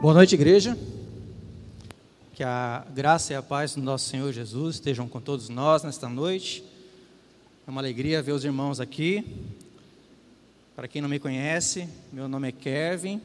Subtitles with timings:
[0.00, 0.78] Boa noite, igreja.
[2.32, 6.08] Que a graça e a paz do nosso Senhor Jesus estejam com todos nós nesta
[6.08, 6.62] noite.
[7.66, 9.26] É uma alegria ver os irmãos aqui.
[10.76, 13.20] Para quem não me conhece, meu nome é Kevin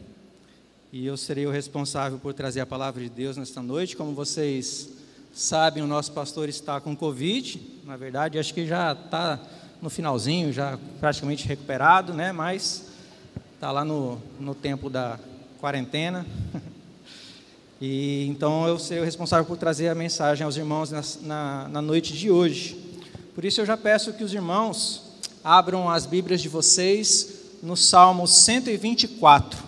[0.91, 3.95] e eu serei o responsável por trazer a palavra de Deus nesta noite.
[3.95, 4.89] Como vocês
[5.31, 7.61] sabem, o nosso pastor está com Covid.
[7.83, 9.39] Na verdade, acho que já está
[9.79, 12.31] no finalzinho, já praticamente recuperado, né?
[12.31, 12.87] Mas
[13.53, 15.19] está lá no, no tempo da
[15.63, 16.25] quarentena.
[17.85, 21.81] E então eu serei o responsável por trazer a mensagem aos irmãos na, na, na
[21.81, 22.77] noite de hoje.
[23.35, 28.25] Por isso eu já peço que os irmãos abram as Bíblias de vocês no Salmo
[28.25, 29.61] 124.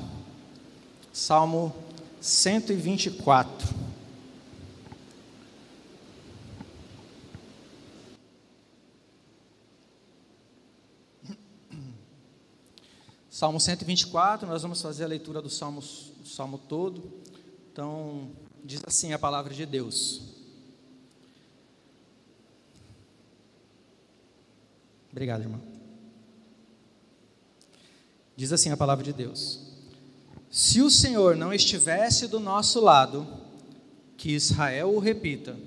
[1.11, 1.75] Salmo
[2.21, 3.75] 124.
[13.29, 17.25] Salmo 124, nós vamos fazer a leitura do Salmo, do Salmo todo.
[17.76, 18.30] Então,
[18.64, 20.22] diz assim a palavra de Deus.
[25.12, 25.62] Obrigado, irmão.
[28.34, 29.59] Diz assim a palavra de Deus:
[30.50, 33.28] Se o Senhor não estivesse do nosso lado,
[34.16, 35.59] que Israel o repita,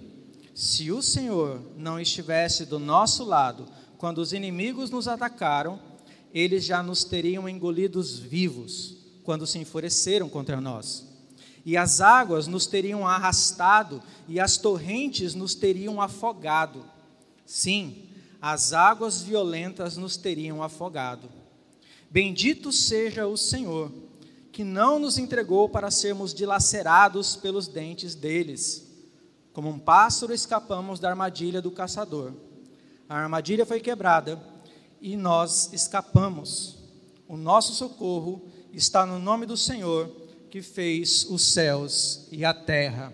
[0.54, 3.66] se o Senhor não estivesse do nosso lado
[3.98, 5.78] quando os inimigos nos atacaram,
[6.32, 11.07] eles já nos teriam engolidos vivos quando se enfureceram contra nós.
[11.68, 16.82] E as águas nos teriam arrastado e as torrentes nos teriam afogado.
[17.44, 18.08] Sim,
[18.40, 21.28] as águas violentas nos teriam afogado.
[22.10, 23.92] Bendito seja o Senhor,
[24.50, 28.90] que não nos entregou para sermos dilacerados pelos dentes deles.
[29.52, 32.32] Como um pássaro escapamos da armadilha do caçador.
[33.06, 34.42] A armadilha foi quebrada
[35.02, 36.78] e nós escapamos.
[37.28, 43.12] O nosso socorro está no nome do Senhor que fez os céus e a terra.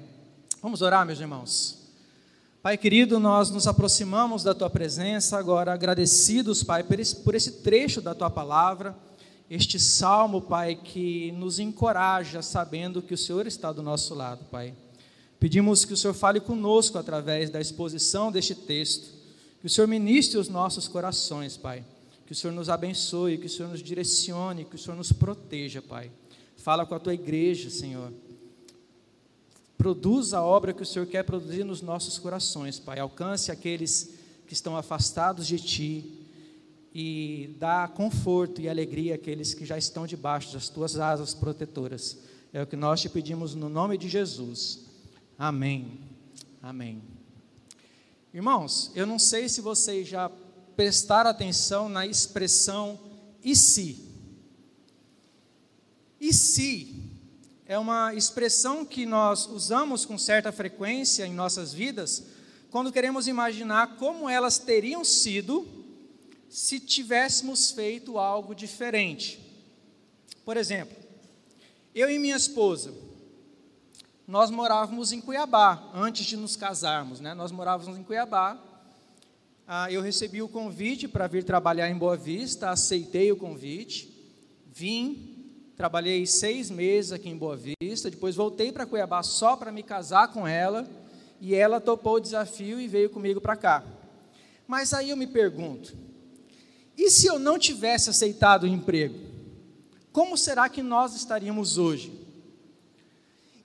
[0.63, 1.79] Vamos orar, meus irmãos.
[2.63, 8.15] Pai querido, nós nos aproximamos da tua presença agora, agradecidos, Pai, por esse, trecho da
[8.15, 8.97] tua palavra,
[9.51, 14.73] este salmo, Pai, que nos encoraja, sabendo que o Senhor está do nosso lado, Pai.
[15.39, 19.15] Pedimos que o Senhor fale conosco através da exposição deste texto
[19.65, 21.83] que o Senhor ministre os nossos corações, Pai.
[22.27, 25.81] Que o Senhor nos abençoe, que o Senhor nos direcione, que o Senhor nos proteja,
[25.81, 26.11] Pai.
[26.65, 28.11] Fala com a tua igreja, Senhor.
[29.77, 32.99] Produza a obra que o Senhor quer produzir nos nossos corações, Pai.
[32.99, 34.15] Alcance aqueles
[34.47, 36.27] que estão afastados de Ti
[36.95, 42.21] e dá conforto e alegria àqueles que já estão debaixo das Tuas asas protetoras.
[42.51, 44.87] É o que nós te pedimos no nome de Jesus.
[45.39, 46.01] Amém.
[46.63, 47.03] Amém.
[48.33, 50.31] Irmãos, eu não sei se vocês já
[50.75, 52.99] prestaram atenção na expressão
[53.43, 54.14] e se.
[56.25, 57.03] E se
[57.67, 62.25] é uma expressão que nós usamos com certa frequência em nossas vidas
[62.71, 65.69] quando queremos imaginar como elas teriam sido
[66.49, 69.39] se tivéssemos feito algo diferente.
[70.47, 70.97] Por exemplo,
[71.95, 72.95] eu e minha esposa,
[74.27, 77.35] nós morávamos em Cuiabá, antes de nos casarmos, né?
[77.35, 78.59] Nós morávamos em Cuiabá.
[79.69, 84.11] Ah, eu recebi o convite para vir trabalhar em Boa Vista, aceitei o convite,
[84.73, 85.34] vim,
[85.77, 90.29] trabalhei seis meses aqui em Boa Vista, depois voltei para Cuiabá só para me casar
[90.29, 90.89] com ela,
[91.41, 93.85] e ela topou o desafio e veio comigo para cá.
[94.67, 95.97] Mas aí eu me pergunto,
[96.97, 99.19] e se eu não tivesse aceitado o emprego?
[100.13, 102.13] Como será que nós estaríamos hoje?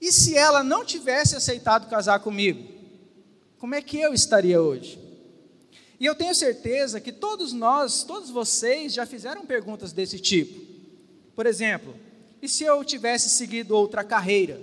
[0.02, 2.68] E se ela não tivesse aceitado casar comigo,
[3.60, 4.98] como é que eu estaria hoje?
[6.00, 10.69] E eu tenho certeza que todos nós, todos vocês já fizeram perguntas desse tipo.
[11.40, 11.96] Por exemplo,
[12.42, 14.60] e se eu tivesse seguido outra carreira?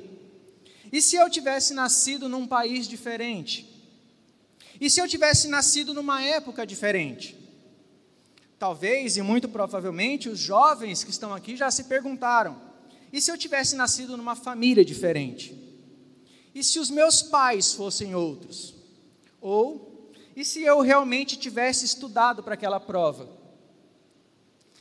[0.92, 3.66] E se eu tivesse nascido num país diferente?
[4.78, 7.34] E se eu tivesse nascido numa época diferente?
[8.58, 12.60] Talvez e muito provavelmente os jovens que estão aqui já se perguntaram:
[13.10, 15.56] e se eu tivesse nascido numa família diferente?
[16.54, 18.74] E se os meus pais fossem outros?
[19.40, 23.26] Ou, e se eu realmente tivesse estudado para aquela prova?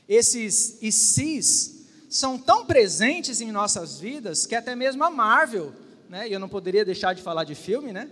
[0.09, 1.74] Esses e sis
[2.15, 5.73] são tão presentes em nossas vidas que até mesmo a Marvel,
[6.07, 8.09] né, e eu não poderia deixar de falar de filme, né?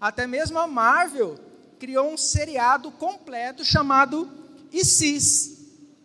[0.00, 1.38] Até mesmo a Marvel
[1.78, 4.32] criou um seriado completo chamado
[4.72, 5.58] ISIS,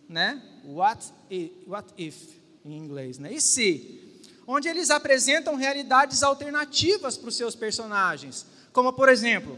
[0.10, 0.44] né?
[0.66, 2.18] What if, what if
[2.66, 3.32] em inglês, né?
[3.32, 4.22] E se?
[4.46, 9.58] Onde eles apresentam realidades alternativas para os seus personagens, como por exemplo,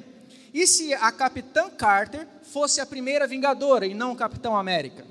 [0.54, 5.04] e se a Capitã Carter fosse a primeira Vingadora e não o Capitão América?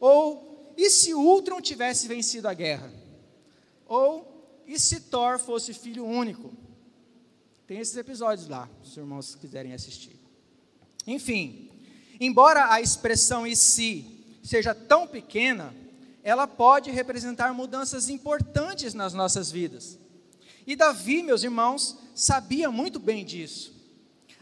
[0.00, 2.92] Ou e se Ultron tivesse vencido a guerra?
[3.86, 6.52] Ou e se Thor fosse filho único?
[7.66, 10.18] Tem esses episódios lá, se os irmãos quiserem assistir.
[11.06, 11.70] Enfim,
[12.20, 14.04] embora a expressão e se
[14.42, 15.74] seja tão pequena,
[16.22, 19.98] ela pode representar mudanças importantes nas nossas vidas.
[20.66, 23.72] E Davi, meus irmãos, sabia muito bem disso.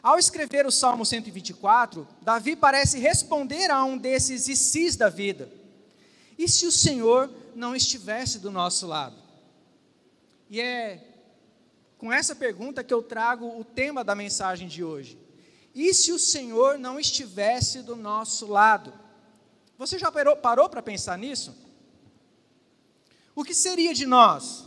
[0.03, 5.60] Ao escrever o Salmo 124, Davi parece responder a um desses icis da vida.
[6.41, 9.15] E se o Senhor não estivesse do nosso lado?
[10.49, 11.07] E é
[11.99, 15.19] com essa pergunta que eu trago o tema da mensagem de hoje.
[15.75, 18.91] E se o Senhor não estivesse do nosso lado?
[19.77, 21.55] Você já parou para pensar nisso?
[23.35, 24.65] O que seria de nós?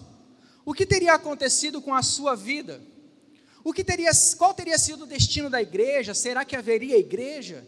[0.63, 2.83] O que teria acontecido com a sua vida?
[3.63, 6.13] O que teria, qual teria sido o destino da igreja?
[6.13, 7.67] Será que haveria igreja?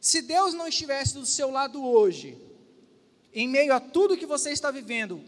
[0.00, 2.48] Se Deus não estivesse do seu lado hoje,
[3.32, 5.22] em meio a tudo que você está vivendo,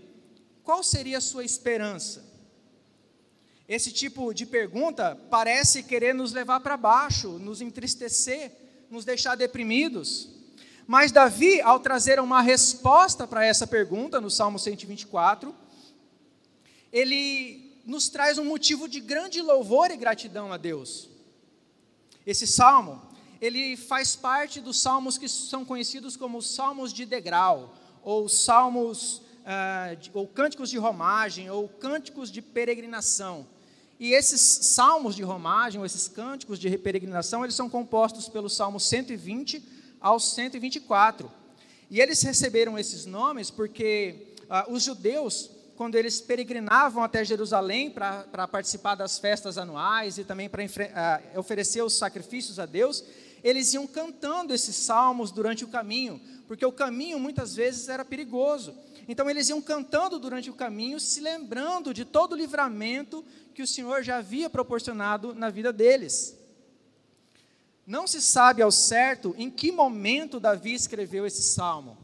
[0.64, 2.24] qual seria a sua esperança?
[3.68, 8.52] Esse tipo de pergunta parece querer nos levar para baixo, nos entristecer,
[8.90, 10.28] nos deixar deprimidos.
[10.86, 15.54] Mas Davi, ao trazer uma resposta para essa pergunta, no Salmo 124,
[16.92, 21.08] ele nos traz um motivo de grande louvor e gratidão a Deus.
[22.26, 23.00] Esse salmo,
[23.40, 29.96] ele faz parte dos salmos que são conhecidos como salmos de degrau, ou salmos, ah,
[30.12, 33.46] ou cânticos de romagem, ou cânticos de peregrinação.
[33.98, 38.80] E esses salmos de romagem, ou esses cânticos de peregrinação, eles são compostos pelo Salmo
[38.80, 39.62] 120
[40.00, 41.30] ao 124.
[41.90, 45.50] E eles receberam esses nomes porque ah, os judeus
[45.82, 51.82] quando eles peregrinavam até Jerusalém para participar das festas anuais e também para uh, oferecer
[51.82, 53.02] os sacrifícios a Deus,
[53.42, 58.74] eles iam cantando esses salmos durante o caminho, porque o caminho muitas vezes era perigoso.
[59.08, 63.24] Então eles iam cantando durante o caminho, se lembrando de todo o livramento
[63.54, 66.38] que o Senhor já havia proporcionado na vida deles.
[67.86, 72.02] Não se sabe ao certo em que momento Davi escreveu esse salmo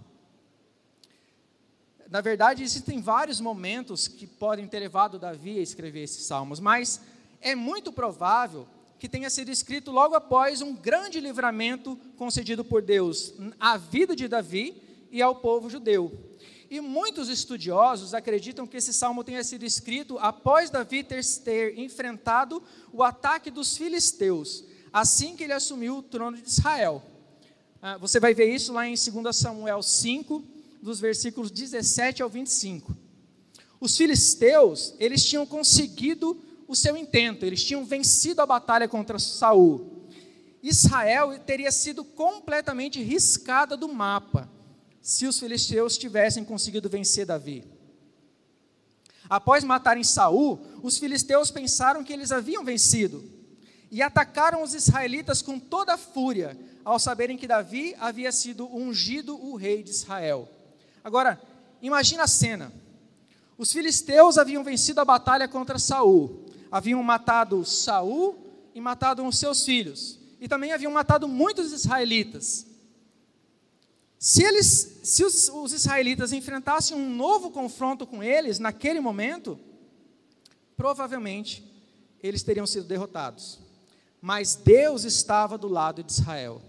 [2.11, 7.03] na verdade, existem vários momentos que podem ter levado Davi a escrever esses salmos, mas
[7.41, 8.67] é muito provável
[8.99, 14.27] que tenha sido escrito logo após um grande livramento concedido por Deus à vida de
[14.27, 16.13] Davi e ao povo judeu.
[16.71, 22.63] E muitos estudiosos acreditam que esse salmo tenha sido escrito após Davi ter, ter enfrentado
[22.93, 27.03] o ataque dos filisteus, assim que ele assumiu o trono de Israel.
[27.81, 30.45] Ah, você vai ver isso lá em 2 Samuel 5,
[30.83, 32.95] dos versículos 17 ao 25.
[33.81, 36.37] Os filisteus, eles tinham conseguido
[36.69, 40.07] o seu intento, eles tinham vencido a batalha contra Saul.
[40.63, 44.49] Israel teria sido completamente riscada do mapa
[45.01, 47.65] se os filisteus tivessem conseguido vencer Davi.
[49.31, 53.25] Após matarem Saul, os filisteus pensaram que eles haviam vencido
[53.91, 59.37] e atacaram os israelitas com toda a fúria, ao saberem que Davi havia sido ungido
[59.43, 60.49] o rei de Israel.
[61.03, 61.41] Agora,
[61.81, 62.73] imagina a cena.
[63.57, 66.48] Os filisteus haviam vencido a batalha contra Saul.
[66.71, 68.37] Haviam matado Saul
[68.75, 70.19] e matado os seus filhos.
[70.41, 72.67] E também haviam matado muitos israelitas.
[74.19, 79.59] Se, eles, se os, os israelitas enfrentassem um novo confronto com eles naquele momento,
[80.77, 81.65] provavelmente
[82.23, 83.59] eles teriam sido derrotados.
[84.21, 86.61] Mas Deus estava do lado de Israel.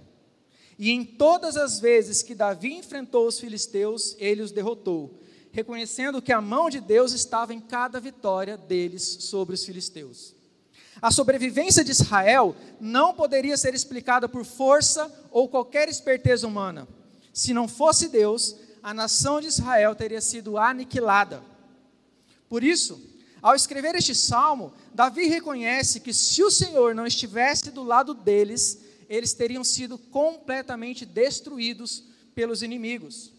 [0.78, 5.19] E em todas as vezes que Davi enfrentou os filisteus, ele os derrotou,
[5.52, 10.36] reconhecendo que a mão de Deus estava em cada vitória deles sobre os filisteus.
[11.02, 16.88] A sobrevivência de Israel não poderia ser explicada por força ou qualquer esperteza humana.
[17.34, 21.42] Se não fosse Deus, a nação de Israel teria sido aniquilada.
[22.50, 23.02] Por isso,
[23.42, 28.82] ao escrever este salmo, Davi reconhece que se o Senhor não estivesse do lado deles,
[29.08, 32.04] eles teriam sido completamente destruídos
[32.36, 33.32] pelos inimigos.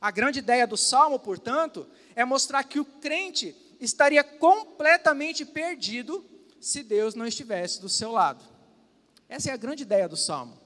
[0.00, 6.24] A grande ideia do salmo, portanto, é mostrar que o crente estaria completamente perdido
[6.60, 8.44] se Deus não estivesse do seu lado.
[9.28, 10.58] Essa é a grande ideia do salmo.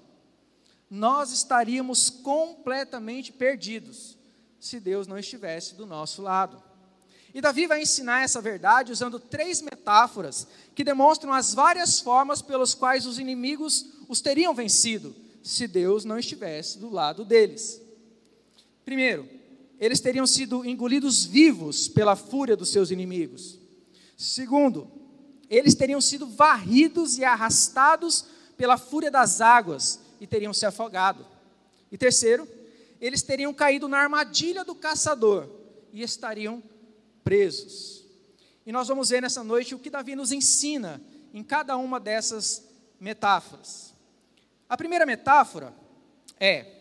[0.90, 4.16] Nós estaríamos completamente perdidos
[4.58, 6.62] se Deus não estivesse do nosso lado.
[7.34, 12.74] E Davi vai ensinar essa verdade usando três metáforas que demonstram as várias formas pelas
[12.74, 17.80] quais os inimigos os teriam vencido se Deus não estivesse do lado deles.
[18.88, 19.28] Primeiro,
[19.78, 23.58] eles teriam sido engolidos vivos pela fúria dos seus inimigos.
[24.16, 24.90] Segundo,
[25.50, 28.24] eles teriam sido varridos e arrastados
[28.56, 31.26] pela fúria das águas e teriam se afogado.
[31.92, 32.48] E terceiro,
[32.98, 35.46] eles teriam caído na armadilha do caçador
[35.92, 36.62] e estariam
[37.22, 38.06] presos.
[38.64, 40.98] E nós vamos ver nessa noite o que Davi nos ensina
[41.34, 42.66] em cada uma dessas
[42.98, 43.92] metáforas.
[44.66, 45.74] A primeira metáfora
[46.40, 46.77] é: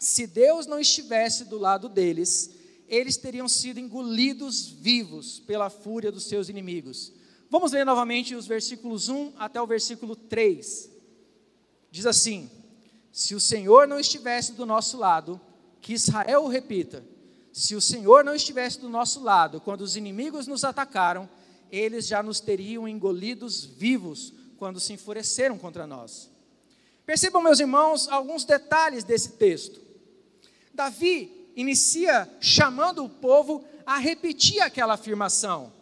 [0.00, 2.50] se Deus não estivesse do lado deles,
[2.88, 7.12] eles teriam sido engolidos vivos pela fúria dos seus inimigos.
[7.50, 10.90] Vamos ler novamente os versículos 1 até o versículo 3.
[11.90, 12.50] Diz assim:
[13.12, 15.38] Se o Senhor não estivesse do nosso lado,
[15.82, 17.04] que Israel o repita,
[17.52, 21.28] se o Senhor não estivesse do nosso lado quando os inimigos nos atacaram,
[21.70, 26.30] eles já nos teriam engolidos vivos quando se enfureceram contra nós.
[27.04, 29.89] Percebam, meus irmãos, alguns detalhes desse texto.
[30.72, 35.72] Davi inicia chamando o povo a repetir aquela afirmação.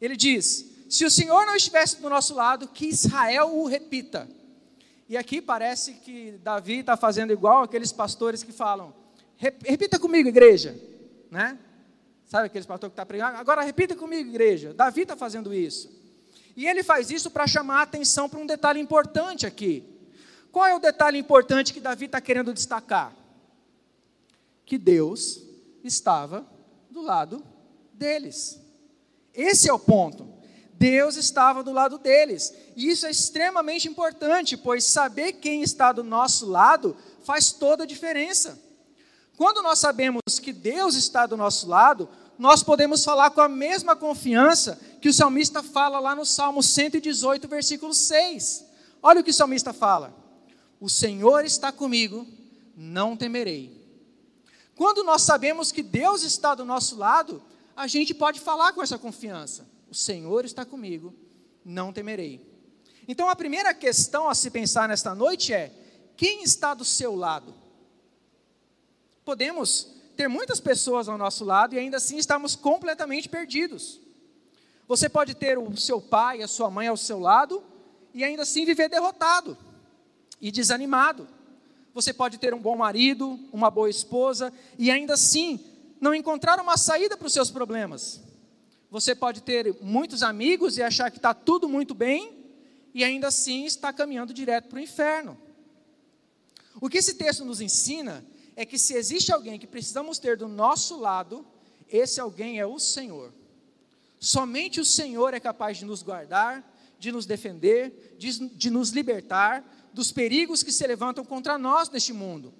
[0.00, 4.28] Ele diz: Se o Senhor não estivesse do nosso lado, que Israel o repita.
[5.08, 8.94] E aqui parece que Davi está fazendo igual aqueles pastores que falam:
[9.36, 10.76] Repita comigo, igreja.
[11.30, 11.58] Né?
[12.24, 13.36] Sabe aqueles pastores que estão tá pregando?
[13.36, 14.74] Agora repita comigo, igreja.
[14.74, 15.94] Davi está fazendo isso.
[16.56, 19.84] E ele faz isso para chamar a atenção para um detalhe importante aqui.
[20.50, 23.14] Qual é o detalhe importante que Davi está querendo destacar?
[24.66, 25.40] Que Deus
[25.84, 26.44] estava
[26.90, 27.42] do lado
[27.94, 28.60] deles.
[29.32, 30.36] Esse é o ponto.
[30.72, 32.52] Deus estava do lado deles.
[32.74, 37.86] E isso é extremamente importante, pois saber quem está do nosso lado faz toda a
[37.86, 38.60] diferença.
[39.36, 42.08] Quando nós sabemos que Deus está do nosso lado,
[42.38, 47.46] nós podemos falar com a mesma confiança que o salmista fala lá no Salmo 118,
[47.46, 48.64] versículo 6.
[49.02, 50.14] Olha o que o salmista fala:
[50.80, 52.26] O Senhor está comigo,
[52.74, 53.75] não temerei.
[54.76, 57.42] Quando nós sabemos que Deus está do nosso lado,
[57.74, 61.14] a gente pode falar com essa confiança: O Senhor está comigo,
[61.64, 62.46] não temerei.
[63.08, 65.72] Então, a primeira questão a se pensar nesta noite é:
[66.14, 67.54] quem está do seu lado?
[69.24, 73.98] Podemos ter muitas pessoas ao nosso lado e ainda assim estamos completamente perdidos.
[74.86, 77.64] Você pode ter o seu pai, a sua mãe ao seu lado
[78.14, 79.56] e ainda assim viver derrotado
[80.40, 81.26] e desanimado.
[81.96, 85.58] Você pode ter um bom marido, uma boa esposa e ainda assim
[85.98, 88.22] não encontrar uma saída para os seus problemas.
[88.90, 92.52] Você pode ter muitos amigos e achar que está tudo muito bem
[92.92, 95.38] e ainda assim está caminhando direto para o inferno.
[96.82, 98.22] O que esse texto nos ensina
[98.54, 101.46] é que se existe alguém que precisamos ter do nosso lado,
[101.88, 103.32] esse alguém é o Senhor.
[104.20, 106.62] Somente o Senhor é capaz de nos guardar,
[106.98, 109.64] de nos defender, de, de nos libertar
[109.96, 112.52] dos perigos que se levantam contra nós neste mundo.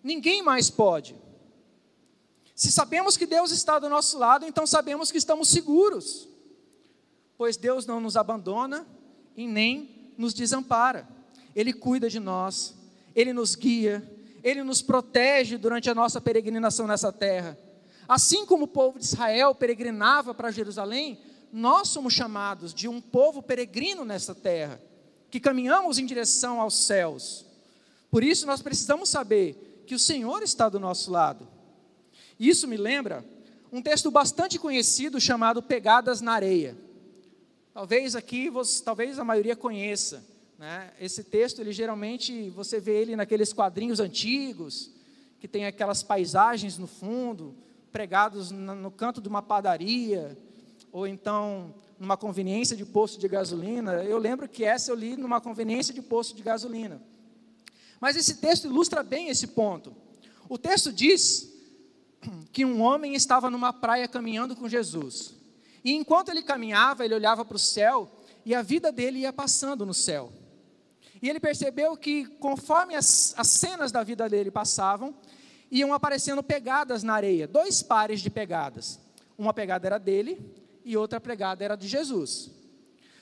[0.00, 1.16] Ninguém mais pode.
[2.54, 6.28] Se sabemos que Deus está do nosso lado, então sabemos que estamos seguros,
[7.36, 8.86] pois Deus não nos abandona
[9.36, 11.08] e nem nos desampara.
[11.52, 12.76] Ele cuida de nós,
[13.12, 14.08] ele nos guia,
[14.40, 17.58] ele nos protege durante a nossa peregrinação nessa terra.
[18.06, 21.18] Assim como o povo de Israel peregrinava para Jerusalém,
[21.52, 24.80] nós somos chamados de um povo peregrino nessa terra
[25.34, 27.44] que caminhamos em direção aos céus.
[28.08, 31.48] Por isso nós precisamos saber que o Senhor está do nosso lado.
[32.38, 33.24] Isso me lembra
[33.72, 36.76] um texto bastante conhecido chamado Pegadas na Areia.
[37.72, 40.24] Talvez aqui, você, talvez a maioria conheça.
[40.56, 40.92] Né?
[41.00, 44.92] Esse texto, ele geralmente você vê ele naqueles quadrinhos antigos
[45.40, 47.56] que tem aquelas paisagens no fundo,
[47.90, 50.38] pregados no canto de uma padaria,
[50.92, 54.04] ou então numa conveniência de posto de gasolina.
[54.04, 57.00] Eu lembro que essa eu li numa conveniência de posto de gasolina.
[58.00, 59.94] Mas esse texto ilustra bem esse ponto.
[60.48, 61.52] O texto diz
[62.52, 65.34] que um homem estava numa praia caminhando com Jesus.
[65.84, 68.10] E enquanto ele caminhava, ele olhava para o céu
[68.44, 70.32] e a vida dele ia passando no céu.
[71.22, 75.14] E ele percebeu que, conforme as, as cenas da vida dele passavam,
[75.70, 79.00] iam aparecendo pegadas na areia, dois pares de pegadas.
[79.36, 80.38] Uma pegada era dele
[80.84, 82.50] e outra pregada era de Jesus.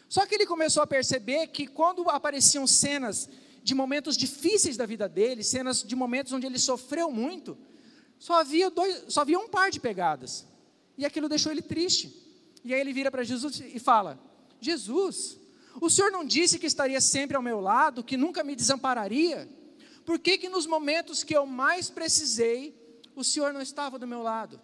[0.09, 3.31] Só que ele começou a perceber que quando apareciam cenas
[3.63, 7.57] de momentos difíceis da vida dele, cenas de momentos onde ele sofreu muito,
[8.19, 10.47] só havia, dois, só havia um par de pegadas.
[10.99, 12.15] E aquilo deixou ele triste.
[12.65, 14.19] E aí ele vira para Jesus e fala:
[14.61, 15.39] Jesus,
[15.81, 19.49] o Senhor não disse que estaria sempre ao meu lado, que nunca me desampararia?
[20.05, 22.75] Por que, que nos momentos que eu mais precisei,
[23.15, 24.61] o Senhor não estava do meu lado?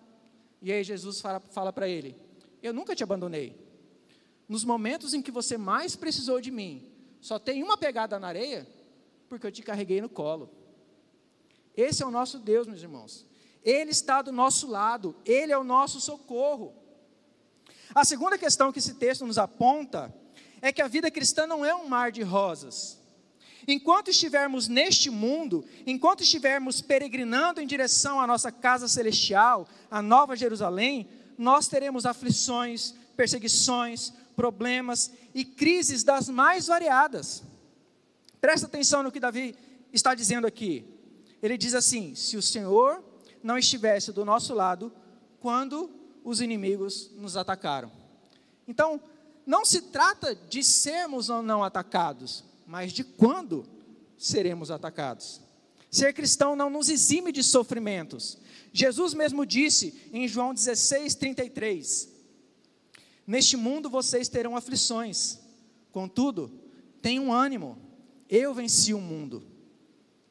[0.60, 2.14] E aí Jesus fala, fala para ele:
[2.62, 3.56] eu nunca te abandonei.
[4.48, 8.66] Nos momentos em que você mais precisou de mim, só tem uma pegada na areia,
[9.28, 10.50] porque eu te carreguei no colo.
[11.76, 13.26] Esse é o nosso Deus, meus irmãos.
[13.62, 16.74] Ele está do nosso lado, ele é o nosso socorro.
[17.94, 20.14] A segunda questão que esse texto nos aponta
[20.60, 22.98] é que a vida cristã não é um mar de rosas.
[23.66, 30.34] Enquanto estivermos neste mundo, enquanto estivermos peregrinando em direção à nossa casa celestial, a Nova
[30.34, 31.06] Jerusalém,
[31.38, 37.42] nós teremos aflições, perseguições, problemas e crises das mais variadas.
[38.40, 39.56] Presta atenção no que Davi
[39.92, 40.84] está dizendo aqui.
[41.42, 43.02] Ele diz assim: se o Senhor
[43.42, 44.92] não estivesse do nosso lado
[45.40, 45.90] quando
[46.24, 47.90] os inimigos nos atacaram.
[48.66, 49.00] Então,
[49.46, 53.64] não se trata de sermos ou não atacados, mas de quando
[54.18, 55.40] seremos atacados.
[55.90, 58.36] Ser cristão não nos exime de sofrimentos.
[58.72, 62.08] Jesus mesmo disse em João 16, 33:
[63.26, 65.38] Neste mundo vocês terão aflições,
[65.92, 66.50] contudo,
[67.02, 67.78] tenham ânimo,
[68.28, 69.42] eu venci o mundo.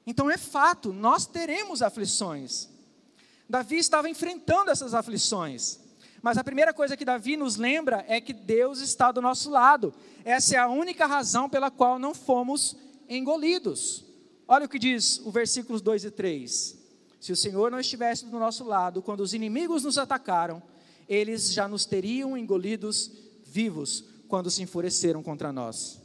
[0.05, 2.69] Então é fato, nós teremos aflições.
[3.49, 5.79] Davi estava enfrentando essas aflições.
[6.21, 9.93] Mas a primeira coisa que Davi nos lembra é que Deus está do nosso lado.
[10.25, 12.75] Essa é a única razão pela qual não fomos
[13.07, 14.03] engolidos.
[14.47, 16.77] Olha o que diz o versículos 2 e 3.
[17.19, 20.61] Se o Senhor não estivesse do nosso lado, quando os inimigos nos atacaram,
[21.07, 23.11] eles já nos teriam engolidos
[23.45, 25.99] vivos quando se enfureceram contra nós.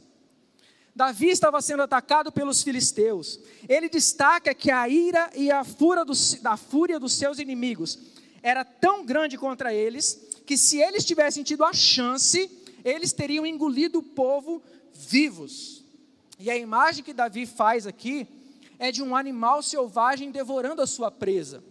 [0.95, 3.39] Davi estava sendo atacado pelos filisteus.
[3.67, 7.99] Ele destaca que a ira e a fúria, dos, da fúria dos seus inimigos
[8.41, 12.51] era tão grande contra eles que se eles tivessem tido a chance,
[12.83, 14.61] eles teriam engolido o povo
[14.93, 15.83] vivos.
[16.37, 18.27] E a imagem que Davi faz aqui
[18.83, 21.63] é de um animal selvagem devorando a sua presa.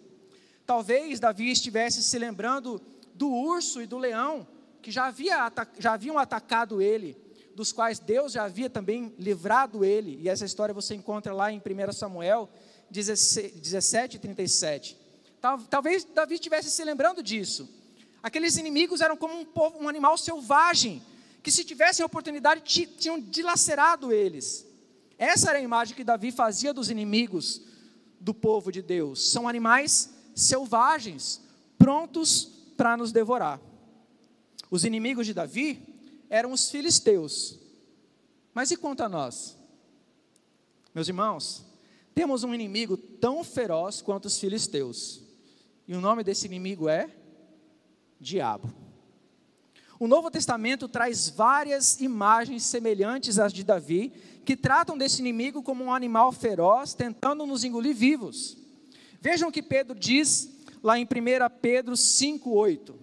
[0.64, 2.80] Talvez Davi estivesse se lembrando
[3.14, 4.48] do urso e do leão
[4.80, 7.14] que já, havia, já haviam atacado ele
[7.54, 11.58] dos quais Deus já havia também livrado ele, e essa história você encontra lá em
[11.58, 12.48] 1 Samuel
[12.90, 14.96] 17, 37.
[15.68, 17.68] Talvez Davi estivesse se lembrando disso.
[18.22, 21.02] Aqueles inimigos eram como um, povo, um animal selvagem,
[21.42, 22.62] que se tivessem oportunidade
[22.96, 24.71] tinham dilacerado eles.
[25.22, 27.62] Essa era a imagem que Davi fazia dos inimigos
[28.18, 29.30] do povo de Deus.
[29.30, 31.40] São animais selvagens,
[31.78, 33.60] prontos para nos devorar.
[34.68, 35.80] Os inimigos de Davi
[36.28, 37.56] eram os filisteus.
[38.52, 39.56] Mas e quanto a nós?
[40.92, 41.64] Meus irmãos,
[42.12, 45.22] temos um inimigo tão feroz quanto os filisteus.
[45.86, 47.08] E o nome desse inimigo é
[48.20, 48.74] Diabo.
[50.00, 54.12] O Novo Testamento traz várias imagens semelhantes às de Davi,
[54.44, 58.56] que tratam desse inimigo como um animal feroz, tentando nos engolir vivos.
[59.20, 60.50] Vejam o que Pedro diz
[60.82, 61.08] lá em 1
[61.60, 62.94] Pedro 5,8.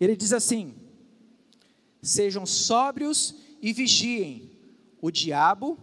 [0.00, 0.74] Ele diz assim:
[2.00, 4.50] Sejam sóbrios e vigiem.
[5.00, 5.76] O diabo,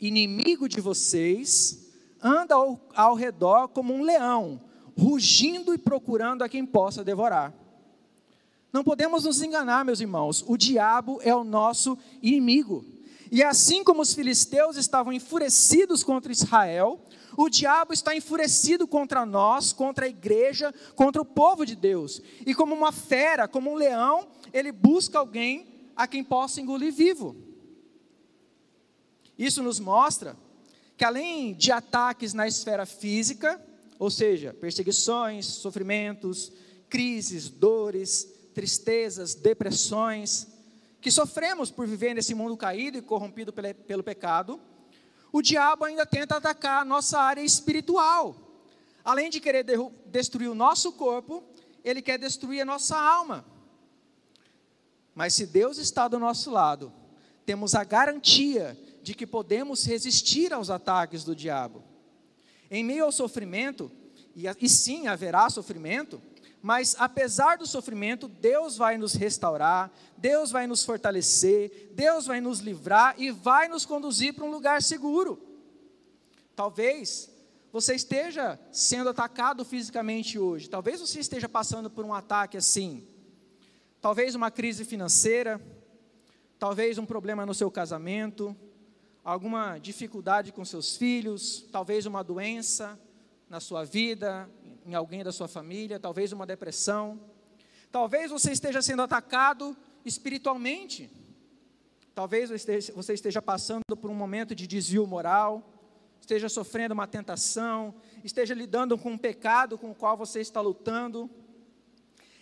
[0.00, 4.60] inimigo de vocês, anda ao, ao redor como um leão,
[4.98, 7.54] rugindo e procurando a quem possa devorar.
[8.72, 12.84] Não podemos nos enganar, meus irmãos, o diabo é o nosso inimigo.
[13.30, 17.00] E assim como os filisteus estavam enfurecidos contra Israel,
[17.36, 22.20] o diabo está enfurecido contra nós, contra a igreja, contra o povo de Deus.
[22.44, 27.36] E como uma fera, como um leão, ele busca alguém a quem possa engolir vivo.
[29.38, 30.36] Isso nos mostra
[30.96, 33.58] que além de ataques na esfera física,
[33.98, 36.52] ou seja, perseguições, sofrimentos,
[36.88, 40.46] crises, dores, tristezas, depressões,
[41.00, 44.60] que sofremos por viver nesse mundo caído e corrompido pelo, pecado,
[45.32, 48.36] o diabo ainda tenta atacar a nossa área espiritual.
[49.04, 49.64] Além de querer
[50.06, 51.42] destruir o nosso corpo,
[51.82, 53.44] ele quer destruir a nossa alma.
[55.14, 56.92] Mas se Deus está do nosso lado,
[57.46, 61.82] temos a garantia de que podemos resistir aos ataques do diabo.
[62.70, 63.90] Em meio ao sofrimento,
[64.36, 66.20] e sim haverá sofrimento,
[66.62, 72.60] mas apesar do sofrimento, Deus vai nos restaurar, Deus vai nos fortalecer, Deus vai nos
[72.60, 75.42] livrar e vai nos conduzir para um lugar seguro.
[76.54, 77.30] Talvez
[77.72, 83.06] você esteja sendo atacado fisicamente hoje, talvez você esteja passando por um ataque assim,
[84.00, 85.60] talvez uma crise financeira,
[86.58, 88.54] talvez um problema no seu casamento,
[89.24, 93.00] alguma dificuldade com seus filhos, talvez uma doença
[93.48, 94.48] na sua vida,
[94.86, 97.20] em alguém da sua família, talvez uma depressão.
[97.90, 101.10] Talvez você esteja sendo atacado espiritualmente.
[102.14, 102.50] Talvez
[102.94, 105.72] você esteja passando por um momento de desvio moral,
[106.20, 111.30] esteja sofrendo uma tentação, esteja lidando com um pecado com o qual você está lutando.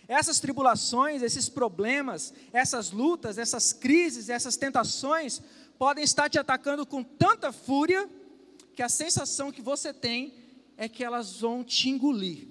[0.07, 5.41] Essas tribulações, esses problemas, essas lutas, essas crises, essas tentações
[5.77, 8.09] podem estar te atacando com tanta fúria
[8.75, 10.33] que a sensação que você tem
[10.79, 12.47] é que elas vão te engolir,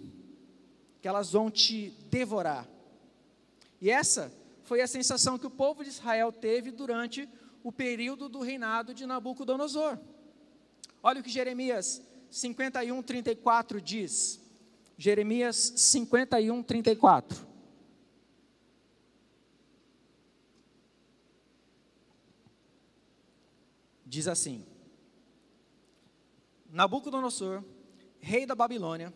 [1.01, 2.69] que elas vão te devorar.
[3.81, 4.31] E essa
[4.65, 7.27] foi a sensação que o povo de Israel teve durante
[7.65, 9.99] o período do reinado de Nabucodonosor.
[11.03, 14.39] Olha o que Jeremias 51, 34 diz.
[14.99, 17.47] Jeremias 51, 34.
[24.05, 24.67] Diz assim:
[26.71, 27.65] Nabucodonosor
[28.21, 29.13] rei da Babilônia,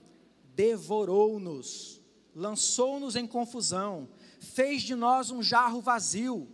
[0.55, 2.01] devorou-nos,
[2.35, 4.09] lançou-nos em confusão,
[4.41, 6.49] fez de nós um jarro vazio,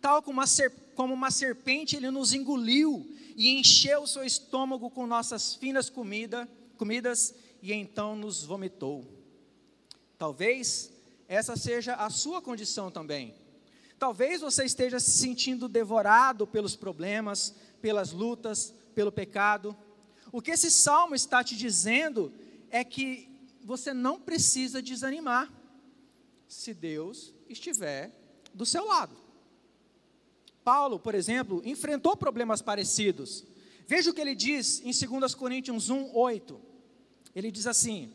[0.00, 0.46] tal como uma,
[0.94, 6.48] como uma serpente ele nos engoliu e encheu o seu estômago com nossas finas comida,
[6.76, 9.06] comidas e então nos vomitou.
[10.18, 10.92] Talvez
[11.28, 13.34] essa seja a sua condição também.
[13.98, 19.76] Talvez você esteja se sentindo devorado pelos problemas, pelas lutas, pelo pecado.
[20.32, 22.32] O que esse salmo está te dizendo
[22.70, 23.28] é que
[23.62, 25.52] você não precisa desanimar
[26.48, 28.10] se Deus estiver
[28.54, 29.14] do seu lado.
[30.64, 33.44] Paulo, por exemplo, enfrentou problemas parecidos.
[33.86, 36.60] Veja o que ele diz em 2 Coríntios 1, 8.
[37.34, 38.12] Ele diz assim: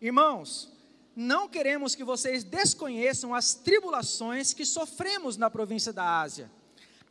[0.00, 0.72] Irmãos,
[1.14, 6.50] não queremos que vocês desconheçam as tribulações que sofremos na província da Ásia,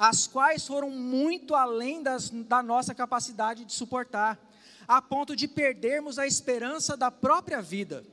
[0.09, 4.37] as quais foram muito além das, da nossa capacidade de suportar,
[4.85, 8.03] a ponto de perdermos a esperança da própria vida.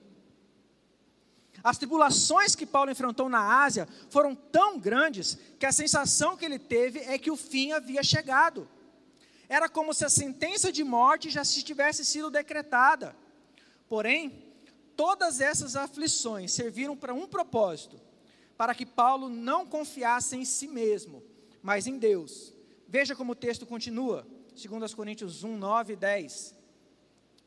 [1.64, 6.60] As tribulações que Paulo enfrentou na Ásia foram tão grandes que a sensação que ele
[6.60, 8.68] teve é que o fim havia chegado.
[9.48, 13.16] Era como se a sentença de morte já tivesse sido decretada.
[13.88, 14.44] Porém,
[14.96, 18.00] todas essas aflições serviram para um propósito:
[18.56, 21.20] para que Paulo não confiasse em si mesmo,
[21.62, 22.52] mas em Deus.
[22.88, 26.54] Veja como o texto continua, 2 Coríntios 1, 9 e 10.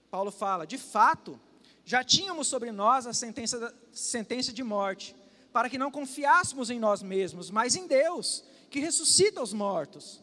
[0.09, 1.39] Paulo fala: De fato,
[1.85, 5.15] já tínhamos sobre nós a sentença, sentença de morte,
[5.51, 10.21] para que não confiássemos em nós mesmos, mas em Deus, que ressuscita os mortos.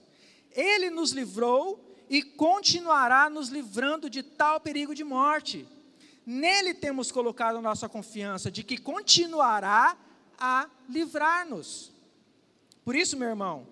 [0.53, 5.67] Ele nos livrou e continuará nos livrando de tal perigo de morte
[6.25, 9.97] Nele temos colocado nossa confiança de que continuará
[10.39, 11.93] a livrar-nos.
[12.85, 13.67] Por isso, meu irmão,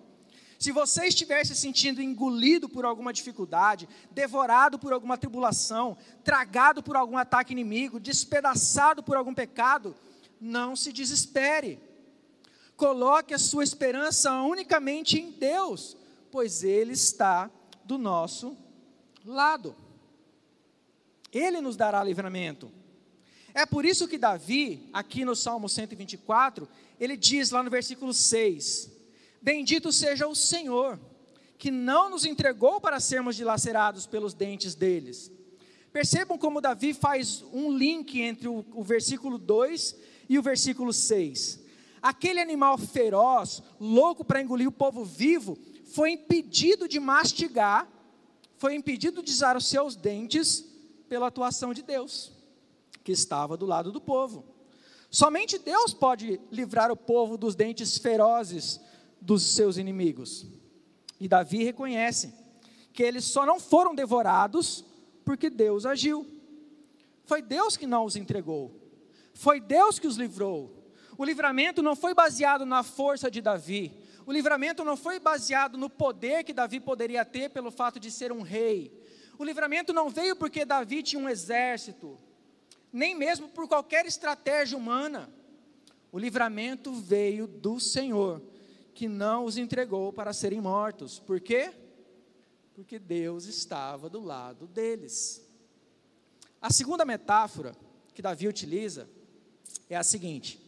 [0.59, 6.97] se você estiver se sentindo engolido por alguma dificuldade, devorado por alguma tribulação, tragado por
[6.97, 9.95] algum ataque inimigo, despedaçado por algum pecado,
[10.39, 11.79] não se desespere.
[12.75, 15.95] Coloque a sua esperança unicamente em Deus,
[16.29, 17.49] pois Ele está
[17.85, 18.57] do nosso
[19.23, 19.73] lado.
[21.31, 22.69] Ele nos dará livramento.
[23.53, 26.67] É por isso que Davi, aqui no Salmo 124,
[26.99, 28.98] ele diz lá no versículo 6:
[29.41, 30.99] Bendito seja o Senhor,
[31.57, 35.31] que não nos entregou para sermos dilacerados pelos dentes deles.
[35.91, 39.95] Percebam como Davi faz um link entre o, o versículo 2
[40.27, 41.59] e o versículo 6.
[42.01, 47.87] Aquele animal feroz, louco para engolir o povo vivo, foi impedido de mastigar,
[48.57, 50.65] foi impedido de usar os seus dentes
[51.07, 52.31] pela atuação de Deus,
[53.03, 54.45] que estava do lado do povo.
[55.09, 58.79] Somente Deus pode livrar o povo dos dentes ferozes
[59.21, 60.45] dos seus inimigos.
[61.19, 62.33] E Davi reconhece
[62.93, 64.85] que eles só não foram devorados
[65.23, 66.25] porque Deus agiu.
[67.25, 68.73] Foi Deus que não os entregou.
[69.33, 70.79] Foi Deus que os livrou.
[71.17, 73.93] O livramento não foi baseado na força de Davi.
[74.25, 78.31] O livramento não foi baseado no poder que Davi poderia ter pelo fato de ser
[78.31, 78.91] um rei.
[79.37, 82.17] O livramento não veio porque Davi tinha um exército,
[82.91, 85.29] nem mesmo por qualquer estratégia humana.
[86.11, 88.41] O livramento veio do Senhor,
[88.99, 91.19] que não os entregou para serem mortos.
[91.19, 91.71] Por quê?
[92.75, 95.41] Porque Deus estava do lado deles.
[96.61, 97.73] A segunda metáfora
[98.13, 99.09] que Davi utiliza
[99.89, 100.59] é a seguinte: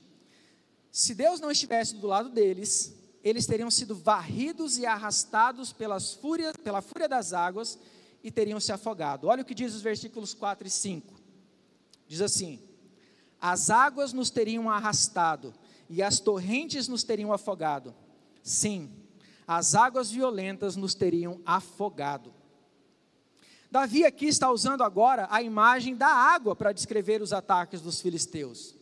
[0.90, 6.56] se Deus não estivesse do lado deles, eles teriam sido varridos e arrastados pelas fúrias,
[6.56, 7.78] pela fúria das águas
[8.24, 9.28] e teriam se afogado.
[9.28, 11.14] Olha o que diz os versículos 4 e 5.
[12.08, 12.62] Diz assim:
[13.42, 15.54] As águas nos teriam arrastado
[15.90, 17.94] e as torrentes nos teriam afogado.
[18.44, 18.92] Sim,
[19.48, 22.34] as águas violentas nos teriam afogado.
[23.70, 28.76] Davi aqui está usando agora a imagem da água para descrever os ataques dos filisteus.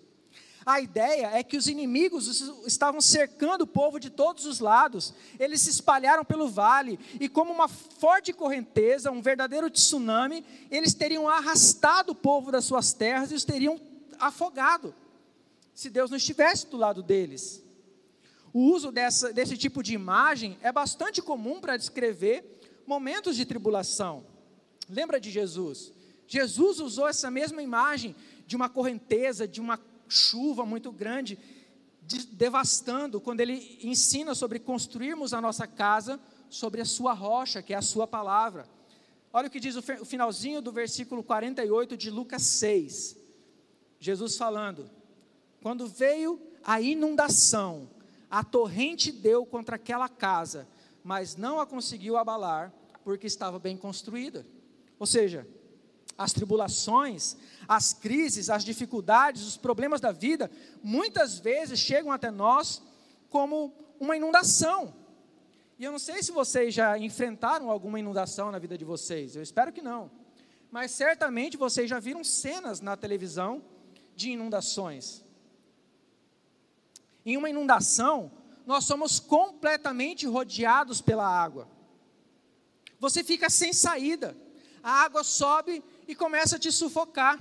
[0.66, 5.62] A ideia é que os inimigos estavam cercando o povo de todos os lados, eles
[5.62, 12.12] se espalharam pelo vale, e como uma forte correnteza, um verdadeiro tsunami, eles teriam arrastado
[12.12, 13.80] o povo das suas terras e os teriam
[14.20, 14.94] afogado,
[15.74, 17.64] se Deus não estivesse do lado deles.
[18.54, 24.26] O uso dessa, desse tipo de imagem é bastante comum para descrever momentos de tribulação.
[24.90, 25.92] Lembra de Jesus?
[26.28, 31.38] Jesus usou essa mesma imagem de uma correnteza, de uma chuva muito grande,
[32.02, 37.74] de, devastando, quando ele ensina sobre construirmos a nossa casa sobre a sua rocha, que
[37.74, 38.68] é a sua palavra.
[39.32, 43.16] Olha o que diz o, o finalzinho do versículo 48 de Lucas 6.
[44.00, 44.90] Jesus falando:
[45.62, 47.88] Quando veio a inundação,
[48.30, 50.68] a torrente deu contra aquela casa,
[51.04, 52.72] mas não a conseguiu abalar,
[53.04, 54.46] porque estava bem construída.
[55.00, 55.48] Ou seja,
[56.18, 57.38] as tribulações,
[57.68, 60.52] as crises, as dificuldades, os problemas da vida,
[60.84, 62.84] muitas vezes chegam até nós
[63.30, 64.94] como uma inundação.
[65.78, 69.42] E eu não sei se vocês já enfrentaram alguma inundação na vida de vocês, eu
[69.42, 70.12] espero que não.
[70.70, 73.64] Mas certamente vocês já viram cenas na televisão
[74.14, 75.24] de inundações.
[77.30, 78.32] Em uma inundação,
[78.66, 81.70] nós somos completamente rodeados pela água.
[83.00, 84.36] Você fica sem saída.
[84.82, 87.40] A água sobe e começa a te sufocar.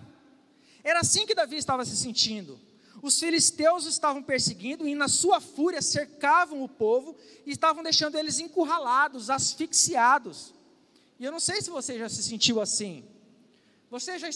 [0.84, 2.60] Era assim que Davi estava se sentindo.
[3.00, 8.38] Os filisteus estavam perseguindo e, na sua fúria, cercavam o povo e estavam deixando eles
[8.38, 10.52] encurralados, asfixiados.
[11.18, 13.06] E eu não sei se você já se sentiu assim.
[13.90, 14.28] Você já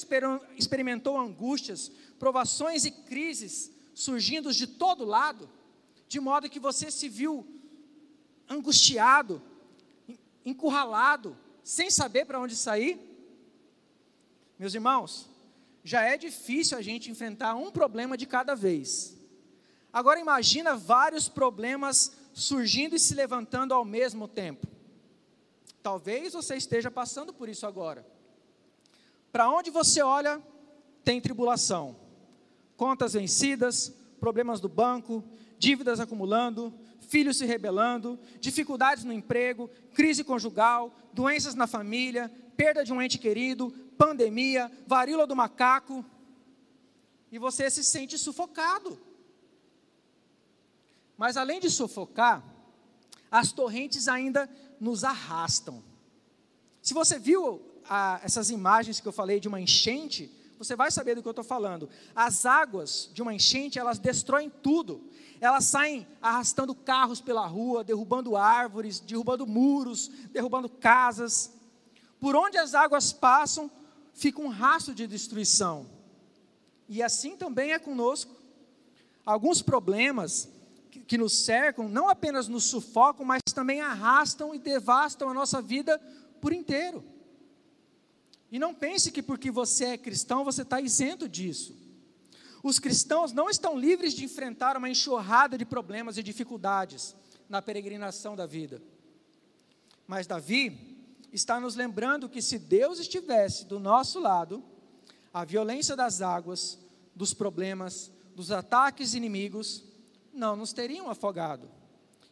[0.57, 5.49] experimentou angústias, provações e crises surgindo de todo lado,
[6.09, 7.47] de modo que você se viu
[8.49, 9.43] angustiado,
[10.45, 13.01] encurralado, sem saber para onde sair?
[14.59, 15.29] Meus irmãos,
[15.83, 19.17] já é difícil a gente enfrentar um problema de cada vez.
[19.93, 24.67] Agora imagina vários problemas surgindo e se levantando ao mesmo tempo.
[25.83, 28.07] Talvez você esteja passando por isso agora.
[29.33, 30.41] Para onde você olha,
[31.03, 31.97] tem tribulação.
[32.83, 35.23] Contas vencidas, problemas do banco,
[35.57, 42.93] dívidas acumulando, filhos se rebelando, dificuldades no emprego, crise conjugal, doenças na família, perda de
[42.93, 46.05] um ente querido, pandemia, varíola do macaco,
[47.31, 49.01] e você se sente sufocado.
[51.17, 52.43] Mas além de sufocar,
[53.31, 55.85] as torrentes ainda nos arrastam.
[56.83, 61.15] Se você viu ah, essas imagens que eu falei de uma enchente, você vai saber
[61.15, 61.89] do que eu estou falando.
[62.15, 65.03] As águas de uma enchente, elas destroem tudo.
[65.41, 71.53] Elas saem arrastando carros pela rua, derrubando árvores, derrubando muros, derrubando casas.
[72.21, 73.71] Por onde as águas passam,
[74.15, 75.87] fica um rastro de destruição.
[76.89, 78.35] E assim também é conosco.
[79.25, 80.49] Alguns problemas
[81.07, 85.99] que, nos cercam não apenas nos sufocam, mas também arrastam e devastam a nossa vida
[86.41, 87.03] por inteiro.
[88.53, 91.75] E não pense que porque você é cristão você está isento disso.
[92.63, 97.17] Os cristãos não estão livres de enfrentar uma enxurrada de problemas e dificuldades
[97.49, 98.83] na peregrinação da vida.
[100.07, 104.63] Mas Davi está nos lembrando que se Deus estivesse do nosso lado,
[105.33, 106.79] a violência das águas,
[107.17, 109.83] dos problemas, dos ataques inimigos,
[110.31, 111.71] não nos teriam afogado.